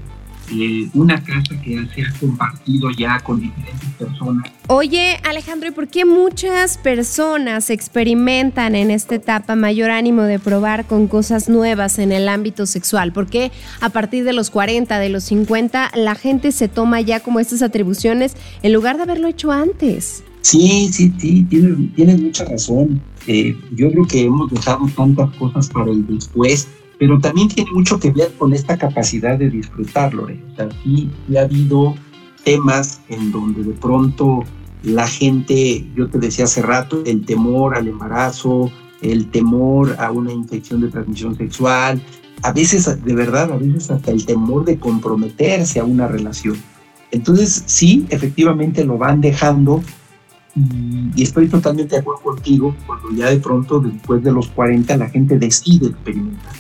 [0.49, 4.49] eh, una casa que se ha compartido ya con diferentes personas.
[4.67, 10.85] Oye, Alejandro, ¿y por qué muchas personas experimentan en esta etapa mayor ánimo de probar
[10.85, 13.11] con cosas nuevas en el ámbito sexual?
[13.11, 17.19] ¿Por qué a partir de los 40, de los 50, la gente se toma ya
[17.19, 20.23] como estas atribuciones en lugar de haberlo hecho antes?
[20.47, 23.01] Sí, sí, sí, tienes, mucha razón.
[23.27, 27.99] Eh, yo creo que hemos dejado tantas cosas para el después pero también tiene mucho
[27.99, 30.27] que ver con esta capacidad de disfrutarlo.
[30.83, 31.95] Sí, ha habido
[32.43, 34.43] temas en donde de pronto
[34.83, 38.71] la gente, yo te decía hace rato, el temor al embarazo,
[39.01, 42.01] el temor a una infección de transmisión sexual,
[42.41, 46.55] a veces, de verdad, a veces hasta el temor de comprometerse a una relación.
[47.11, 49.83] Entonces, sí, efectivamente lo van dejando
[51.15, 55.09] y, estoy totalmente de acuerdo contigo cuando ya de pronto, después de los 40, la
[55.09, 56.53] gente decide experimentar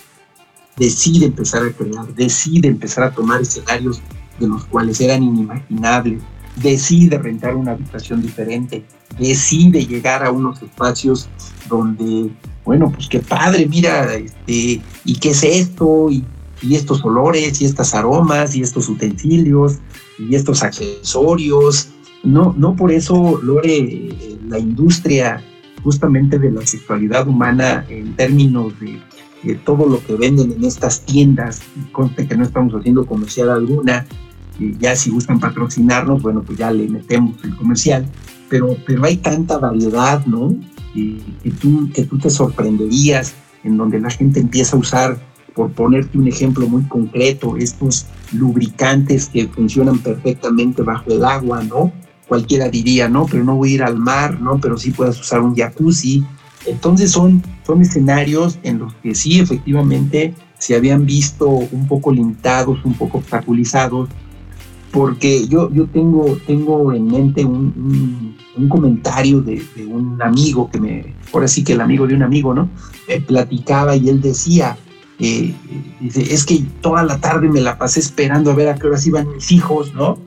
[0.77, 3.99] decide empezar a crear, decide empezar a tomar escenarios
[4.39, 6.21] de los cuales eran inimaginables,
[6.55, 8.85] decide rentar una habitación diferente,
[9.19, 11.27] decide llegar a unos espacios
[11.67, 12.29] donde,
[12.63, 16.09] bueno, pues qué padre, mira, este, ¿y qué es esto?
[16.09, 16.23] Y,
[16.71, 19.75] estos olores, y estas aromas, y estos utensilios,
[20.17, 21.89] y estos accesorios.
[22.27, 24.09] No, no por eso, Lore,
[24.49, 25.41] la industria
[25.81, 31.61] justamente de la sexualidad humana en términos de todo lo que venden en estas tiendas,
[31.93, 34.05] conste que no estamos haciendo comercial alguna,
[34.59, 38.05] ya si gustan patrocinarnos, bueno, pues ya le metemos el comercial,
[38.49, 40.53] pero, pero hay tanta variedad, ¿no?
[41.43, 45.17] que, tú, que tú te sorprenderías en donde la gente empieza a usar,
[45.53, 51.93] por ponerte un ejemplo muy concreto, estos lubricantes que funcionan perfectamente bajo el agua, ¿no?
[52.27, 54.59] Cualquiera diría, no, pero no voy a ir al mar, ¿no?
[54.59, 56.25] Pero sí puedes usar un jacuzzi,
[56.65, 62.79] entonces son, son escenarios en los que sí efectivamente se habían visto un poco limitados,
[62.83, 64.09] un poco obstaculizados,
[64.91, 68.35] porque yo, yo tengo, tengo en mente un,
[68.69, 72.69] comentario de, un amigo que me, ahora sí que el amigo de un amigo, ¿no?
[73.07, 74.77] Me platicaba y él decía,
[75.19, 75.53] eh,
[75.99, 79.05] dice, es que toda la tarde me la pasé esperando a ver a qué horas
[79.05, 80.17] iban mis hijos, ¿no?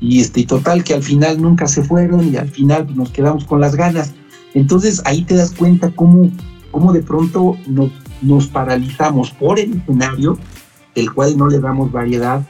[0.00, 3.60] Y este, total que al final nunca se fueron y al final nos quedamos con
[3.60, 4.12] las ganas.
[4.54, 6.30] Entonces ahí te das cuenta cómo,
[6.70, 7.90] cómo de pronto nos,
[8.22, 10.38] nos paralizamos por el escenario,
[10.94, 12.46] el cual no le damos variedad,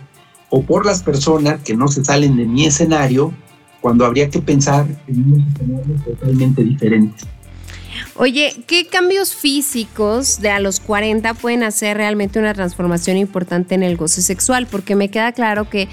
[0.51, 3.33] o por las personas que no se salen de mi escenario,
[3.81, 7.25] cuando habría que pensar en un escenario totalmente diferente.
[8.17, 13.83] Oye, ¿qué cambios físicos de a los 40 pueden hacer realmente una transformación importante en
[13.83, 14.67] el goce sexual?
[14.67, 15.89] Porque me queda claro que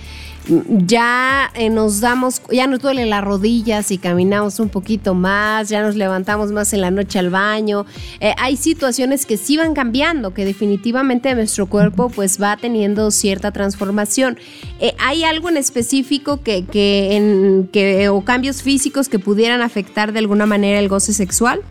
[0.48, 5.82] ya eh, nos damos, ya nos duele las rodillas y caminamos un poquito más, ya
[5.82, 7.86] nos levantamos más en la noche al baño.
[8.20, 13.52] Eh, hay situaciones que sí van cambiando, que definitivamente nuestro cuerpo pues va teniendo cierta
[13.52, 14.38] transformación.
[14.80, 20.46] Eh, ¿Hay algo en específico que, que, o cambios físicos que pudieran afectar de alguna
[20.46, 21.62] manera el goce sexual?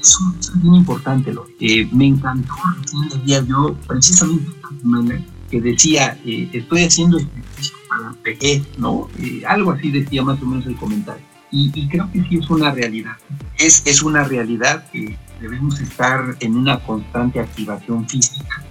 [0.00, 1.32] Eso es muy importante.
[1.92, 2.52] Me encantó,
[3.24, 4.50] día yo precisamente
[5.54, 8.16] que decía, eh, estoy haciendo ejercicio para la
[8.76, 9.08] ¿no?
[9.20, 11.24] Eh, algo así decía más o menos el comentario.
[11.52, 13.16] Y, creo que sí es una realidad.
[13.56, 18.64] Es, es una realidad que debemos estar en una constante activación física,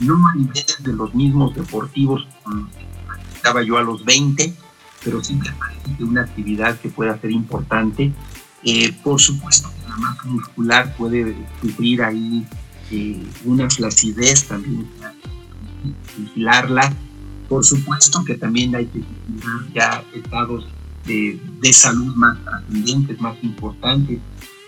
[0.00, 2.66] no a niveles de los mismos deportivos como
[3.34, 4.54] estaba yo a los 20,
[5.04, 8.10] pero simplemente una actividad que pueda ser importante.
[8.64, 12.46] Eh, por supuesto la masa muscular puede sufrir ahí
[13.44, 14.86] una flacidez también
[16.16, 16.92] vigilarla.
[17.48, 20.66] Por supuesto que también hay que vigilar ya estados
[21.06, 24.18] de, salud más trascendentes, más importantes.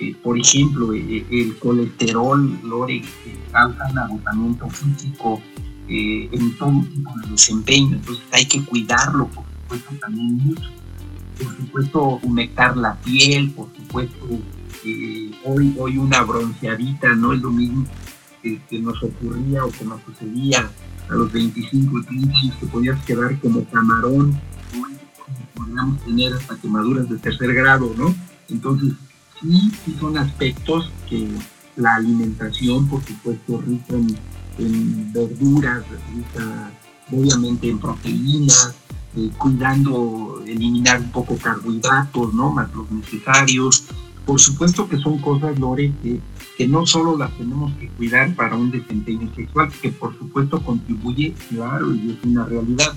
[0.00, 3.02] Eh, por ejemplo, eh, eh, el colesterol, Lore,
[3.52, 5.40] causa un agotamiento físico
[5.86, 10.70] en todo tipo de desempeño, entonces hay que cuidarlo, por supuesto, también mucho.
[11.38, 14.26] Por supuesto, humectar la piel, por supuesto,
[15.44, 17.86] hoy, hoy una bronceadita no es lo mismo
[18.42, 20.70] que nos ocurría o que nos sucedía
[21.08, 24.38] a los 25 o 30 años que podías quedar como camarón,
[25.54, 28.14] podríamos tener hasta quemaduras de tercer grado, ¿no?
[28.48, 28.92] Entonces,
[29.40, 31.28] sí, sí son aspectos que
[31.76, 33.94] la alimentación, por supuesto, rica
[34.58, 35.84] en, verduras,
[36.14, 36.70] rica
[37.10, 38.74] obviamente en proteínas,
[39.16, 42.50] eh, cuidando eliminar un poco carbohidratos, ¿no?
[42.50, 43.84] Más los necesarios.
[44.24, 46.20] Por supuesto que son cosas, Lore, que,
[46.56, 51.34] que no solo las tenemos que cuidar para un desempeño sexual, que por supuesto contribuye,
[51.48, 52.94] claro, y es una realidad,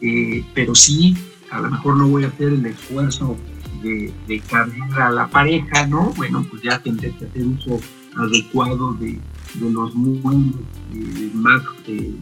[0.00, 1.14] eh, pero sí,
[1.50, 3.36] a lo mejor no voy a hacer el esfuerzo
[3.82, 4.12] de,
[4.48, 6.12] cambiar a la pareja, ¿no?
[6.16, 7.78] Bueno, pues ya tendré que hacer uso
[8.16, 9.18] adecuado de,
[9.54, 10.54] de los muebles
[10.92, 12.14] eh, más eh,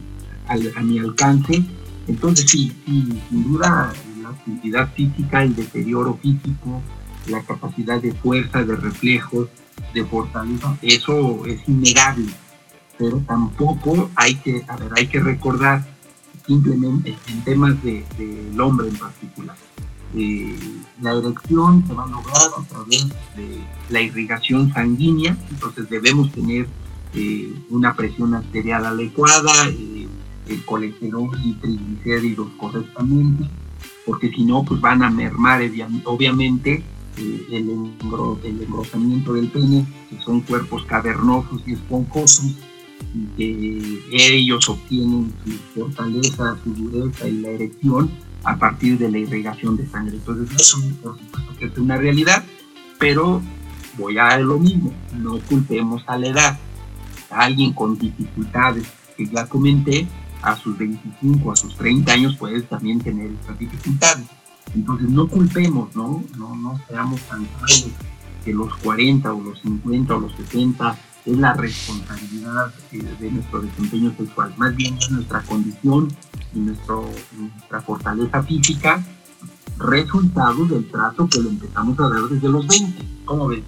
[0.47, 1.63] a, mi alcance.
[2.07, 6.81] Entonces sí, sin duda la actividad física, el deterioro físico,
[7.27, 9.47] la capacidad de fuerza, de reflejos,
[9.93, 12.31] de fortaleza, eso es innegable.
[12.97, 15.85] Pero tampoco hay que, a ver, hay que recordar
[16.47, 19.55] simplemente en temas del de, hombre en particular.
[20.15, 20.55] Eh,
[21.01, 23.59] la erección se va a lograr a través de
[23.89, 26.67] la irrigación sanguínea, entonces debemos tener
[27.13, 30.07] eh, una presión arterial adecuada, eh,
[30.47, 33.49] el colesterol y triglicéridos correctamente,
[34.05, 35.61] porque si no, pues van a mermar
[36.05, 36.83] obviamente
[37.17, 42.51] el, el, engrosamiento del pene, que son cuerpos cavernosos y esponjosos,
[43.13, 48.09] y que ellos obtienen su fortaleza, su dureza y la erección
[48.43, 50.15] a partir de la irrigación de sangre.
[50.15, 52.43] Entonces, eso por supuesto que es una realidad,
[52.99, 53.41] pero
[53.97, 56.59] voy a lo mismo, no culpemos a la edad
[57.35, 58.87] alguien con dificultades
[59.17, 60.07] que ya comenté,
[60.41, 64.25] a sus 25, a sus 30 años puede también tener estas dificultades.
[64.73, 66.23] Entonces no culpemos, ¿no?
[66.37, 67.87] No, no seamos tan claros
[68.43, 74.13] que los 40 o los 50 o los 70 es la responsabilidad de nuestro desempeño
[74.17, 74.53] sexual.
[74.57, 76.07] Más bien es nuestra condición
[76.53, 79.03] y nuestro, nuestra fortaleza física
[79.77, 83.03] resultado del trato que le empezamos a dar desde los 20.
[83.25, 83.61] ¿Cómo ves?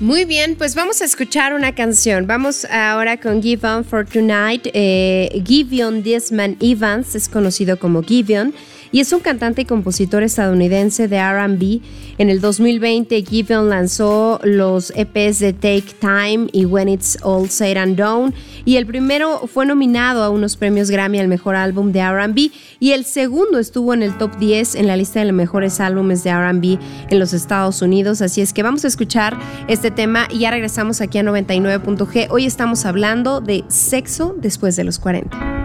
[0.00, 2.26] Muy bien, pues vamos a escuchar una canción.
[2.26, 4.66] Vamos ahora con Give On for Tonight.
[4.72, 8.52] Eh, Giveon Desman Evans es conocido como Giveon
[8.92, 11.80] y es un cantante y compositor estadounidense de RB.
[12.18, 17.78] En el 2020, Giveon lanzó los EPs de Take Time y When It's All Said
[17.78, 18.34] and Done,
[18.64, 22.92] y el primero fue nominado a unos premios Grammy al mejor álbum de RB, y
[22.92, 26.32] el segundo estuvo en el top 10 en la lista de los mejores álbumes de
[26.32, 26.78] RB
[27.08, 28.20] en los Estados Unidos.
[28.20, 29.38] Así es que vamos a escuchar
[29.68, 32.26] este tema y ya regresamos aquí a 99.g.
[32.30, 35.62] Hoy estamos hablando de sexo después de los 40.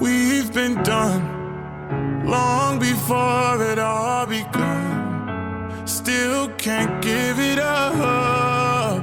[0.00, 1.33] We've been done.
[2.24, 5.86] Long before it all begun.
[5.86, 9.02] Still can't give it up.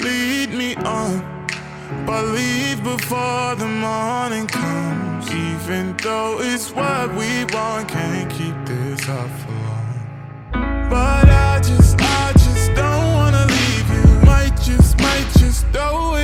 [0.00, 1.46] Lead me on,
[2.06, 5.30] but leave before the morning comes.
[5.32, 10.88] Even though it's what we want, can't keep this up for long.
[10.90, 14.26] But I just, I just don't wanna leave you.
[14.26, 16.23] Might just, might just throw away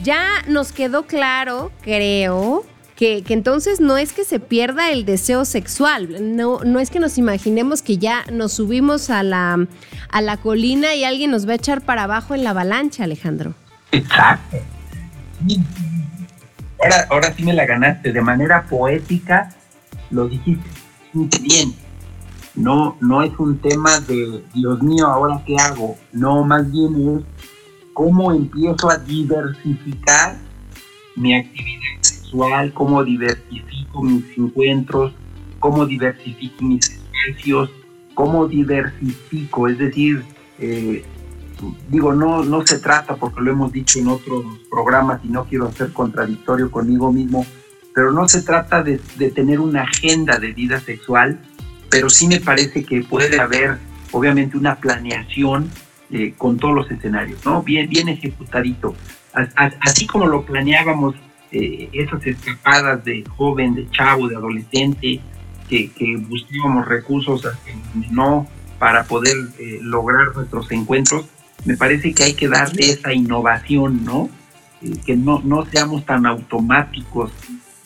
[0.04, 2.64] Ya nos quedó claro, creo,
[2.96, 7.18] que, entonces no es que se pierda el deseo sexual, no, no es que nos
[7.18, 9.66] imaginemos que ya nos subimos a la,
[10.08, 13.54] a la colina y alguien nos va a echar para abajo en la avalancha, Alejandro.
[13.92, 14.56] Exacto.
[16.82, 19.54] Ahora, ahora sí me la ganaste, de manera poética
[20.10, 20.68] lo dijiste
[21.42, 21.74] bien.
[22.54, 25.98] No, no es un tema de, Dios mío, ahora qué hago.
[26.12, 27.24] No, más bien es
[27.92, 30.36] cómo empiezo a diversificar
[31.16, 35.12] mi actividad sexual, cómo diversifico mis encuentros,
[35.58, 37.70] cómo diversifico mis espacios,
[38.14, 40.24] cómo diversifico, es decir,
[40.58, 41.04] eh,
[41.88, 45.70] digo, no, no se trata, porque lo hemos dicho en otros programas y no quiero
[45.72, 47.46] ser contradictorio conmigo mismo,
[47.94, 48.98] pero no se trata de,
[49.34, 51.38] tener una agenda de vida sexual,
[51.90, 53.78] pero sí me parece que puede haber,
[54.12, 55.70] obviamente, una planeación
[56.10, 57.62] eh, con todos los escenarios, ¿no?
[57.62, 58.94] Bien, bien ejecutadito.
[59.82, 61.14] Así como lo planeábamos
[61.52, 65.20] eh, esas escapadas de joven, de chavo, de adolescente,
[65.68, 65.90] que,
[66.28, 67.46] buscábamos recursos
[68.10, 68.46] no
[68.78, 71.26] para poder eh, lograr nuestros encuentros,
[71.64, 74.28] me parece que hay que darle esa innovación, ¿no?
[74.82, 77.32] Eh, que no, no seamos tan automáticos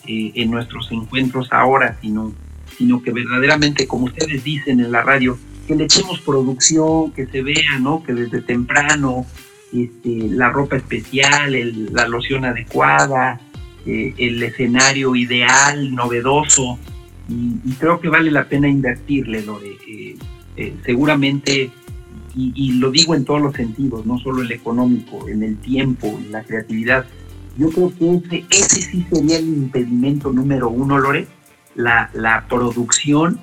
[0.03, 2.33] en nuestros encuentros ahora, sino,
[2.77, 5.37] sino que verdaderamente, como ustedes dicen en la radio,
[5.67, 8.03] que le echemos producción, que se vea, ¿no?
[8.03, 9.25] Que desde temprano
[9.71, 11.53] este, la ropa especial,
[11.93, 13.39] la loción adecuada,
[13.85, 16.77] eh, el escenario ideal, novedoso,
[17.27, 19.77] y, creo que vale la pena invertirle, Lore.
[19.87, 20.17] Eh,
[20.57, 21.71] eh, seguramente,
[22.35, 26.31] y, lo digo en todos los sentidos, no solo el económico, en el tiempo, en
[26.31, 27.05] la creatividad,
[27.57, 31.27] yo creo que ese, ese sí sería el impedimento número uno, Lore,
[31.75, 33.39] la, la producción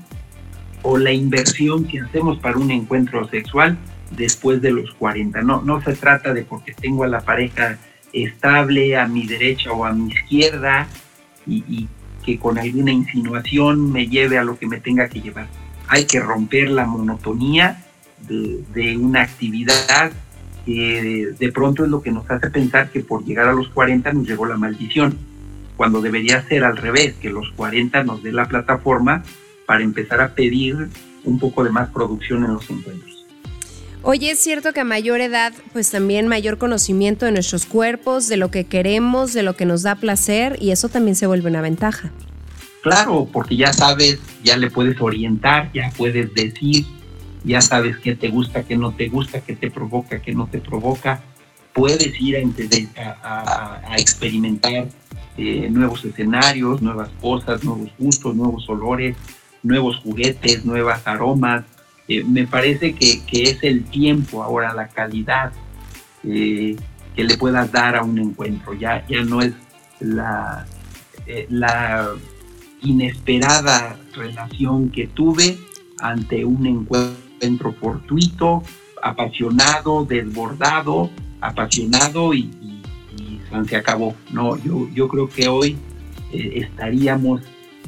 [0.82, 3.78] o la inversión que hacemos para un encuentro sexual
[4.16, 5.42] después de los 40.
[5.42, 7.78] No, no se trata de porque tengo a la pareja
[8.12, 10.86] estable a mi derecha o a mi izquierda
[11.46, 11.88] y,
[12.24, 15.48] que con alguna insinuación me lleve a lo que me tenga que llevar.
[15.88, 17.84] Hay que romper la monotonía
[18.20, 20.12] de, una actividad
[20.66, 24.12] que de, pronto es lo que nos hace pensar que por llegar a los 40
[24.12, 25.16] nos llegó la maldición,
[25.78, 29.22] cuando debería ser al revés, que los 40 nos dé la plataforma
[29.64, 30.88] para empezar a pedir
[31.24, 33.17] un poco de más producción en los encuentros.
[34.10, 38.38] Oye, es cierto que a mayor edad, pues también mayor conocimiento de nuestros cuerpos, de
[38.38, 41.60] lo que queremos, de lo que nos da placer, y eso también se vuelve una
[41.60, 42.10] ventaja.
[42.82, 46.86] Claro, porque ya sabes, ya le puedes orientar, ya puedes decir,
[47.44, 50.56] ya sabes qué te gusta, qué no te gusta, qué te provoca, qué no te
[50.56, 51.20] provoca.
[51.74, 52.38] Puedes ir
[52.96, 54.88] a, a, experimentar
[55.36, 59.18] eh, nuevos escenarios, nuevas cosas, nuevos gustos, nuevos olores,
[59.62, 61.66] nuevos juguetes, nuevas aromas,
[62.08, 65.52] eh, me parece que, es el tiempo ahora, la calidad
[66.24, 66.74] eh,
[67.14, 68.72] que le puedas dar a un encuentro.
[68.72, 69.52] Ya, ya no es
[70.00, 70.66] la,
[71.26, 72.12] eh, la
[72.80, 75.58] inesperada relación que tuve
[76.00, 78.62] ante un encuentro fortuito,
[79.02, 82.50] apasionado, desbordado, apasionado y,
[83.66, 84.14] se acabó.
[84.30, 85.76] No, yo, yo creo que hoy
[86.32, 87.40] estaríamos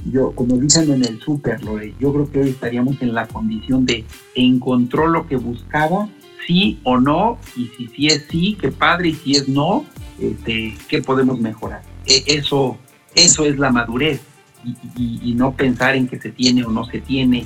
[0.07, 1.61] yo, como dicen en el súper,
[1.99, 6.09] yo creo que hoy estaríamos en la condición de encontró lo que buscaba,
[6.47, 9.85] sí o no, y si sí es sí, qué padre, y si es no,
[10.19, 11.83] este, qué podemos mejorar.
[12.07, 12.79] E, eso,
[13.15, 14.21] eso es la madurez,
[14.97, 17.45] y, no pensar en que se tiene o no se tiene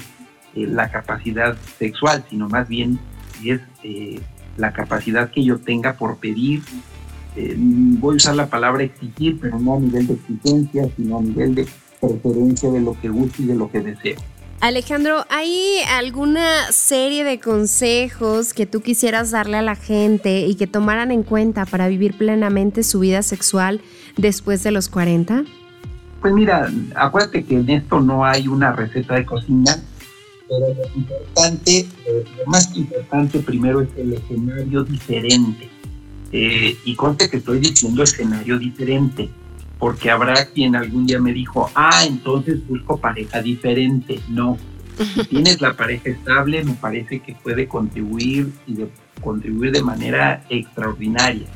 [0.55, 2.99] eh, la capacidad sexual, sino más bien
[3.45, 4.21] es eh,
[4.57, 6.63] la capacidad que yo tenga por pedir,
[7.37, 11.23] eh, voy a usar la palabra exigir, pero no a nivel de exigencia, sino a
[11.23, 11.67] nivel de
[12.01, 14.17] preferencia de lo que gusto y de lo que deseo.
[14.61, 20.67] Alejandro, ¿hay alguna serie de consejos que tú quisieras darle a la gente y que
[20.67, 23.83] tomaran en cuenta para vivir plenamente su vida sexual
[24.17, 25.45] después de los 40?
[26.23, 29.83] Pues mira, acuérdate que en esto no hay una receta de cocina,
[30.49, 31.87] pero lo importante,
[32.39, 35.69] lo más importante primero es el escenario diferente.
[36.33, 39.29] Eh, y conste que estoy diciendo escenario diferente,
[39.85, 44.19] porque habrá quien algún día me dijo, ah, entonces busco pareja diferente.
[44.31, 44.57] No,
[44.97, 48.89] si tienes la pareja estable, me parece que puede contribuir y de,
[49.21, 51.47] contribuir de manera extraordinaria.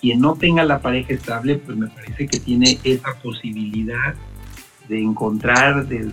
[0.00, 4.14] Quien no tenga la pareja estable, pues me parece que tiene esa posibilidad
[4.88, 6.12] de encontrar, de,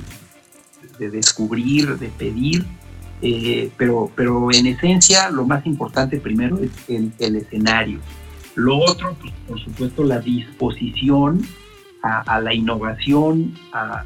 [0.97, 2.65] descubrir, de pedir,
[3.21, 7.99] eh, pero, pero en esencia lo más importante primero es el, escenario.
[8.55, 11.41] Lo otro, pues, por supuesto, la disposición
[12.03, 14.05] a, la innovación, a,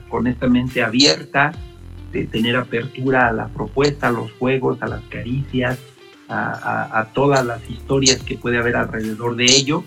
[0.86, 1.52] abierta,
[2.12, 5.80] de tener apertura a la propuesta, a los juegos, a las caricias,
[6.28, 9.84] a, todas las historias que puede haber alrededor de ello.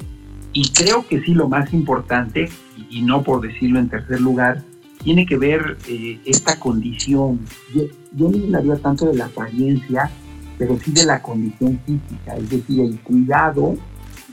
[0.52, 2.48] Y creo que sí, lo más importante,
[2.90, 4.62] y, no por decirlo en tercer lugar,
[5.02, 7.40] tiene que ver eh, esta condición.
[7.74, 7.82] Yo,
[8.12, 10.10] yo no hablaría tanto de la apariencia,
[10.58, 13.76] pero sí de la condición física, es decir, el cuidado.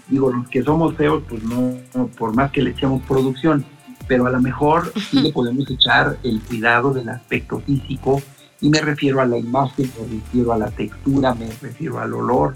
[0.07, 1.77] Digo, los que somos feos, pues no,
[2.17, 3.65] por más que le echemos producción,
[4.07, 8.21] pero a lo mejor sí le podemos echar el cuidado del aspecto físico
[8.61, 12.55] y me refiero a la imagen, me refiero a la textura, me refiero al olor,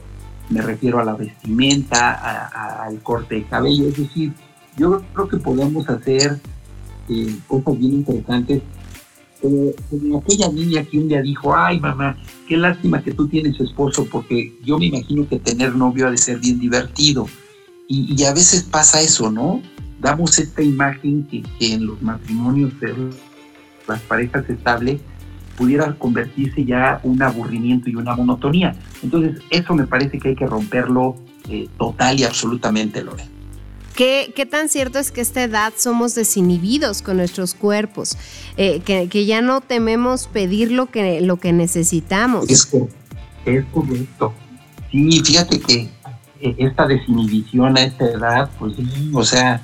[0.50, 2.48] me refiero a la vestimenta,
[2.86, 4.34] al corte de cabello, es decir,
[4.78, 6.40] yo creo que podemos hacer
[7.10, 8.62] eh, cosas bien interesantes.
[9.42, 14.06] como aquella niña que un día dijo, ay mamá, qué lástima que tú tienes esposo,
[14.10, 17.28] porque yo me imagino que tener novio ha de ser bien divertido.
[17.90, 19.62] Y, y a veces pasa eso, ¿no?
[20.02, 22.94] damos esta imagen que, en los matrimonios de
[23.88, 25.02] las parejas estables
[25.58, 28.76] pudiera convertirse ya un aburrimiento y una monotonía.
[29.04, 31.18] Entonces, eso me parece que hay que romperlo
[31.50, 33.26] eh, total y absolutamente, Lore.
[33.94, 38.16] ¿Qué, ¿Qué, tan cierto es que a esta edad somos desinhibidos con nuestros cuerpos?
[38.56, 42.50] Eh, que, que, ya no tememos pedir lo que, lo que necesitamos.
[42.50, 42.72] Es,
[43.46, 44.34] es correcto.
[44.92, 45.90] Sí, fíjate que
[46.42, 48.74] esta desinhibición a esta edad, pues
[49.14, 49.62] o sea,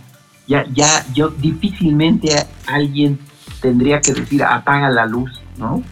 [0.47, 2.36] ya, ya, yo difícilmente
[2.67, 3.19] alguien
[3.61, 5.84] tendría que decir apaga la luz, ¿no?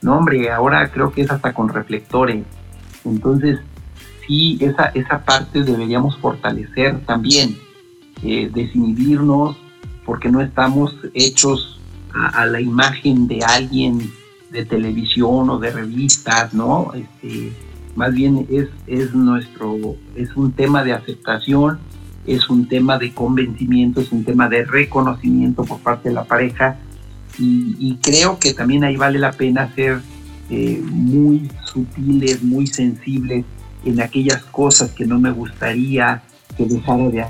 [0.00, 2.44] No, hombre, ahora creo que es hasta con reflectores.
[3.04, 3.58] Entonces,
[4.26, 7.58] sí, esa, esa parte deberíamos fortalecer también,
[8.22, 9.56] eh, desinhibirnos,
[10.04, 11.80] porque no estamos hechos
[12.14, 14.10] a, la imagen de alguien
[14.50, 16.92] de televisión o de revistas, ¿no?
[16.94, 17.52] Este,
[17.98, 21.78] más bien es, es nuestro, es un tema de aceptación
[22.28, 26.76] es un tema de convencimiento, es un tema de reconocimiento por parte de la pareja
[27.38, 30.00] y, creo que también ahí vale la pena ser
[30.50, 33.44] eh, muy sutiles, muy sensibles
[33.84, 36.20] en aquellas cosas que no me gustaría
[36.56, 37.24] que dejara de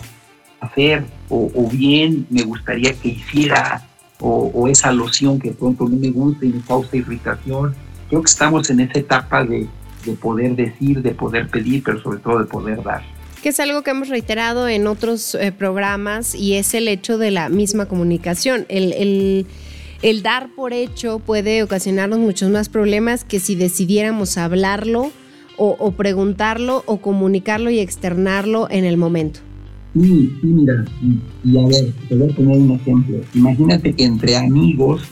[0.61, 3.87] hacer o, bien me gustaría que hiciera
[4.19, 7.75] o, esa loción que pronto no me gusta y me causa irritación.
[8.09, 9.69] Creo que estamos en esa etapa de
[10.21, 13.03] poder decir, de poder pedir, pero sobre todo de poder dar
[13.43, 17.31] que es algo que hemos reiterado en otros eh, programas y es el hecho de
[17.31, 18.67] la misma comunicación.
[18.69, 19.47] El,
[20.23, 25.11] dar por hecho puede ocasionarnos muchos más problemas que si decidiéramos hablarlo
[25.61, 29.41] o, preguntarlo o comunicarlo y externarlo en el momento.
[29.93, 30.85] Sí, sí, mira,
[31.45, 33.19] y, a ver, te voy a poner un ejemplo.
[33.35, 35.03] Imagínate que entre amigos,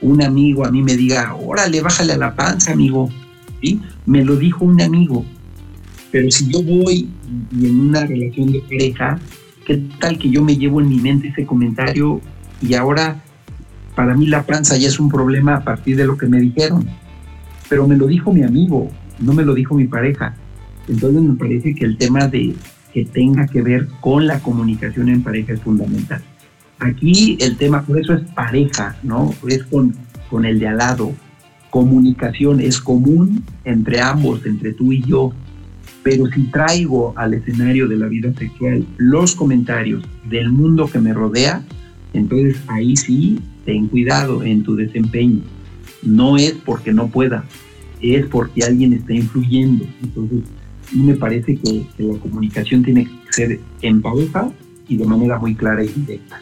[0.00, 3.08] un amigo a mí me diga, órale, bájale a la panza, amigo.
[3.62, 3.80] ¿Sí?
[4.06, 5.24] Me lo dijo un amigo
[6.16, 7.10] pero si yo voy
[7.52, 9.18] y en una relación de pareja,
[9.66, 12.22] ¿qué tal que yo me llevo en mi mente ese comentario
[12.62, 13.22] y ahora
[13.94, 16.88] para mí la panza ya es un problema a partir de lo que me dijeron?
[17.68, 20.34] Pero me lo dijo mi amigo, no me lo dijo mi pareja.
[20.88, 22.54] Entonces me parece que el tema de
[22.94, 26.22] que tenga que ver con la comunicación en pareja es fundamental.
[26.78, 29.34] Aquí el tema, por eso es pareja, ¿no?
[29.48, 29.94] Es con,
[30.30, 31.12] con el de al lado.
[31.70, 35.32] Comunicación es común entre ambos, entre tú y yo
[36.06, 41.12] pero si traigo al escenario de la vida sexual los comentarios del mundo que me
[41.12, 41.64] rodea,
[42.12, 45.40] entonces ahí sí, ten cuidado en tu desempeño.
[46.04, 47.44] No es porque no pueda,
[48.00, 49.84] es porque alguien está influyendo.
[50.00, 50.44] Entonces,
[50.88, 54.00] sí me parece que, la comunicación tiene que ser en
[54.86, 56.40] y de manera muy clara y directa.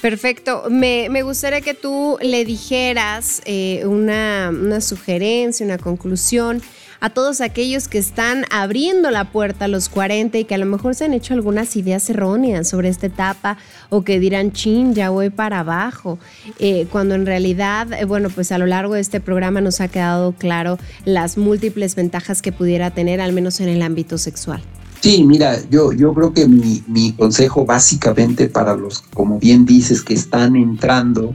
[0.00, 0.64] Perfecto.
[0.70, 6.62] Me, gustaría que tú le dijeras eh, una, sugerencia, una conclusión
[7.00, 10.66] a todos aquellos que están abriendo la puerta a los 40 y que a lo
[10.66, 13.56] mejor se han hecho algunas ideas erróneas sobre esta etapa
[13.88, 16.18] o que dirán, chin, ya voy para abajo,
[16.58, 19.88] eh, cuando en realidad, eh, bueno, pues a lo largo de este programa nos ha
[19.88, 24.62] quedado claro las múltiples ventajas que pudiera tener, al menos en el ámbito sexual.
[25.00, 30.02] Sí, mira, yo, yo creo que mi, mi consejo básicamente para los, como bien dices,
[30.02, 31.34] que están entrando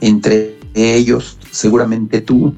[0.00, 2.54] entre ellos, seguramente tú,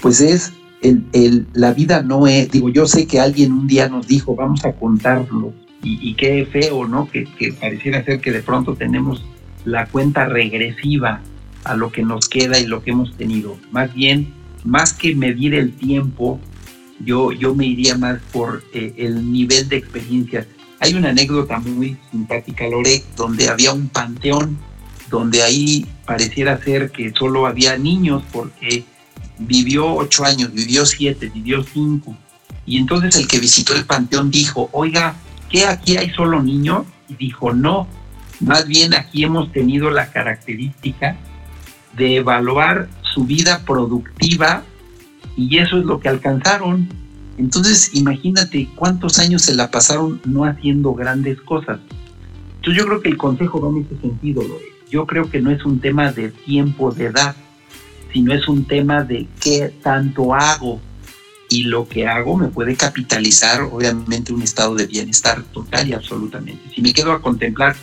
[0.00, 4.08] pues es el, la vida no es, digo, yo sé que alguien un día nos
[4.08, 5.52] dijo, vamos a contarlo,
[5.84, 7.10] y, qué feo, ¿no?
[7.10, 9.24] Que, que, pareciera ser que de pronto tenemos
[9.64, 11.20] la cuenta regresiva
[11.64, 13.56] a lo que nos queda y lo que hemos tenido.
[13.72, 14.32] Más bien,
[14.64, 16.38] más que medir el tiempo,
[17.04, 20.46] yo, yo me iría más por eh, el nivel de experiencia.
[20.80, 24.58] Hay una anécdota muy simpática, Lore, donde había un panteón,
[25.10, 28.84] donde ahí pareciera ser que solo había niños porque
[29.38, 32.16] vivió ocho años, vivió siete, vivió cinco.
[32.66, 35.16] Y entonces el que visitó el panteón dijo, oiga,
[35.50, 36.84] ¿qué aquí hay solo niños?
[37.08, 37.86] Y dijo, no,
[38.40, 41.16] más bien aquí hemos tenido la característica
[41.96, 44.64] de evaluar su vida productiva
[45.36, 46.88] y eso es lo que alcanzaron.
[47.38, 51.80] Entonces, imagínate cuántos años se la pasaron no haciendo grandes cosas.
[52.56, 54.42] Entonces, yo creo que el consejo va en ese sentido.
[54.90, 57.34] Yo creo que no es un tema de tiempo, de edad,
[58.12, 60.80] sino es un tema de qué tanto hago.
[61.48, 66.62] Y lo que hago me puede capitalizar, obviamente, un estado de bienestar total y absolutamente.
[66.74, 67.76] Si me quedo a contemplar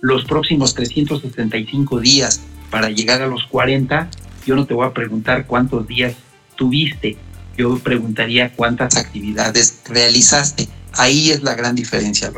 [0.00, 4.08] los próximos 365 días para llegar a los 40,
[4.46, 6.14] yo no te voy a preguntar cuántos días
[6.60, 7.16] tuviste,
[7.56, 10.68] yo preguntaría cuántas actividades realizaste.
[10.92, 12.30] Ahí es la gran diferencia,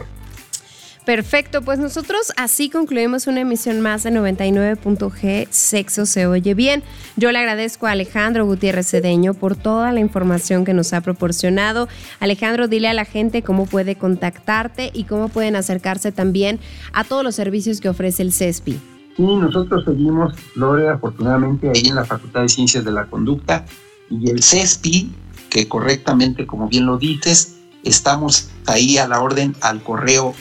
[1.04, 6.84] Perfecto, pues nosotros así concluimos una emisión más de 99.g Sexo se oye bien.
[7.16, 11.88] Yo le agradezco a Alejandro Gutiérrez Cedeño por toda la información que nos ha proporcionado.
[12.20, 16.60] Alejandro, dile a la gente cómo puede contactarte y cómo pueden acercarse también
[16.92, 18.78] a todos los servicios que ofrece el CESPI.
[19.16, 23.64] Sí, nosotros seguimos, Lore, afortunadamente ahí en la Facultad de Ciencias de la Conducta
[24.12, 25.10] y el CESPI,
[25.48, 30.34] que correctamente, como bien lo dices, estamos ahí a la orden al correo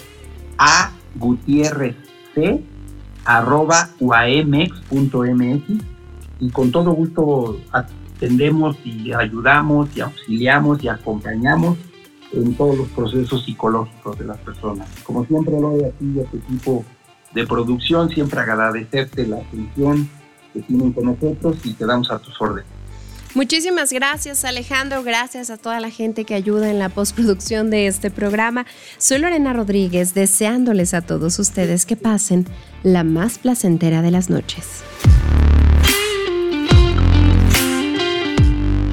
[0.57, 1.95] a gutierrez
[3.25, 3.89] arroba
[6.39, 11.77] y con todo gusto atendemos y ayudamos y auxiliamos y acompañamos
[12.33, 14.87] en todos los procesos psicológicos de las personas.
[15.03, 16.85] Como siempre lo doy aquí a tu equipo
[17.33, 20.09] de producción, siempre agradecerte la atención
[20.53, 22.80] que tienen con nosotros y te damos a tus órdenes.
[23.33, 28.11] Muchísimas gracias Alejandro, gracias a toda la gente que ayuda en la postproducción de este
[28.11, 28.65] programa.
[28.97, 32.45] Soy Lorena Rodríguez, deseándoles a todos ustedes que pasen
[32.83, 34.83] la más placentera de las noches.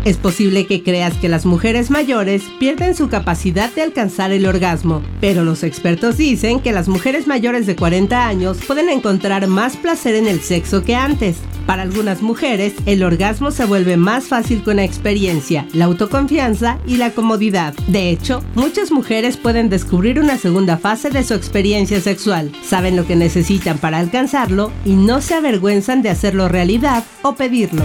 [0.09, 5.03] Es posible que creas que las mujeres mayores pierden su capacidad de alcanzar el orgasmo,
[5.21, 10.15] pero los expertos dicen que las mujeres mayores de 40 años pueden encontrar más placer
[10.15, 11.37] en el sexo que antes.
[11.67, 16.97] Para algunas mujeres, el orgasmo se vuelve más fácil con la experiencia, la autoconfianza y
[16.97, 17.75] la comodidad.
[17.87, 23.07] De hecho, muchas mujeres pueden descubrir una segunda fase de su experiencia sexual, saben lo
[23.07, 27.85] que necesitan para alcanzarlo y no se avergüenzan de hacerlo realidad o pedirlo.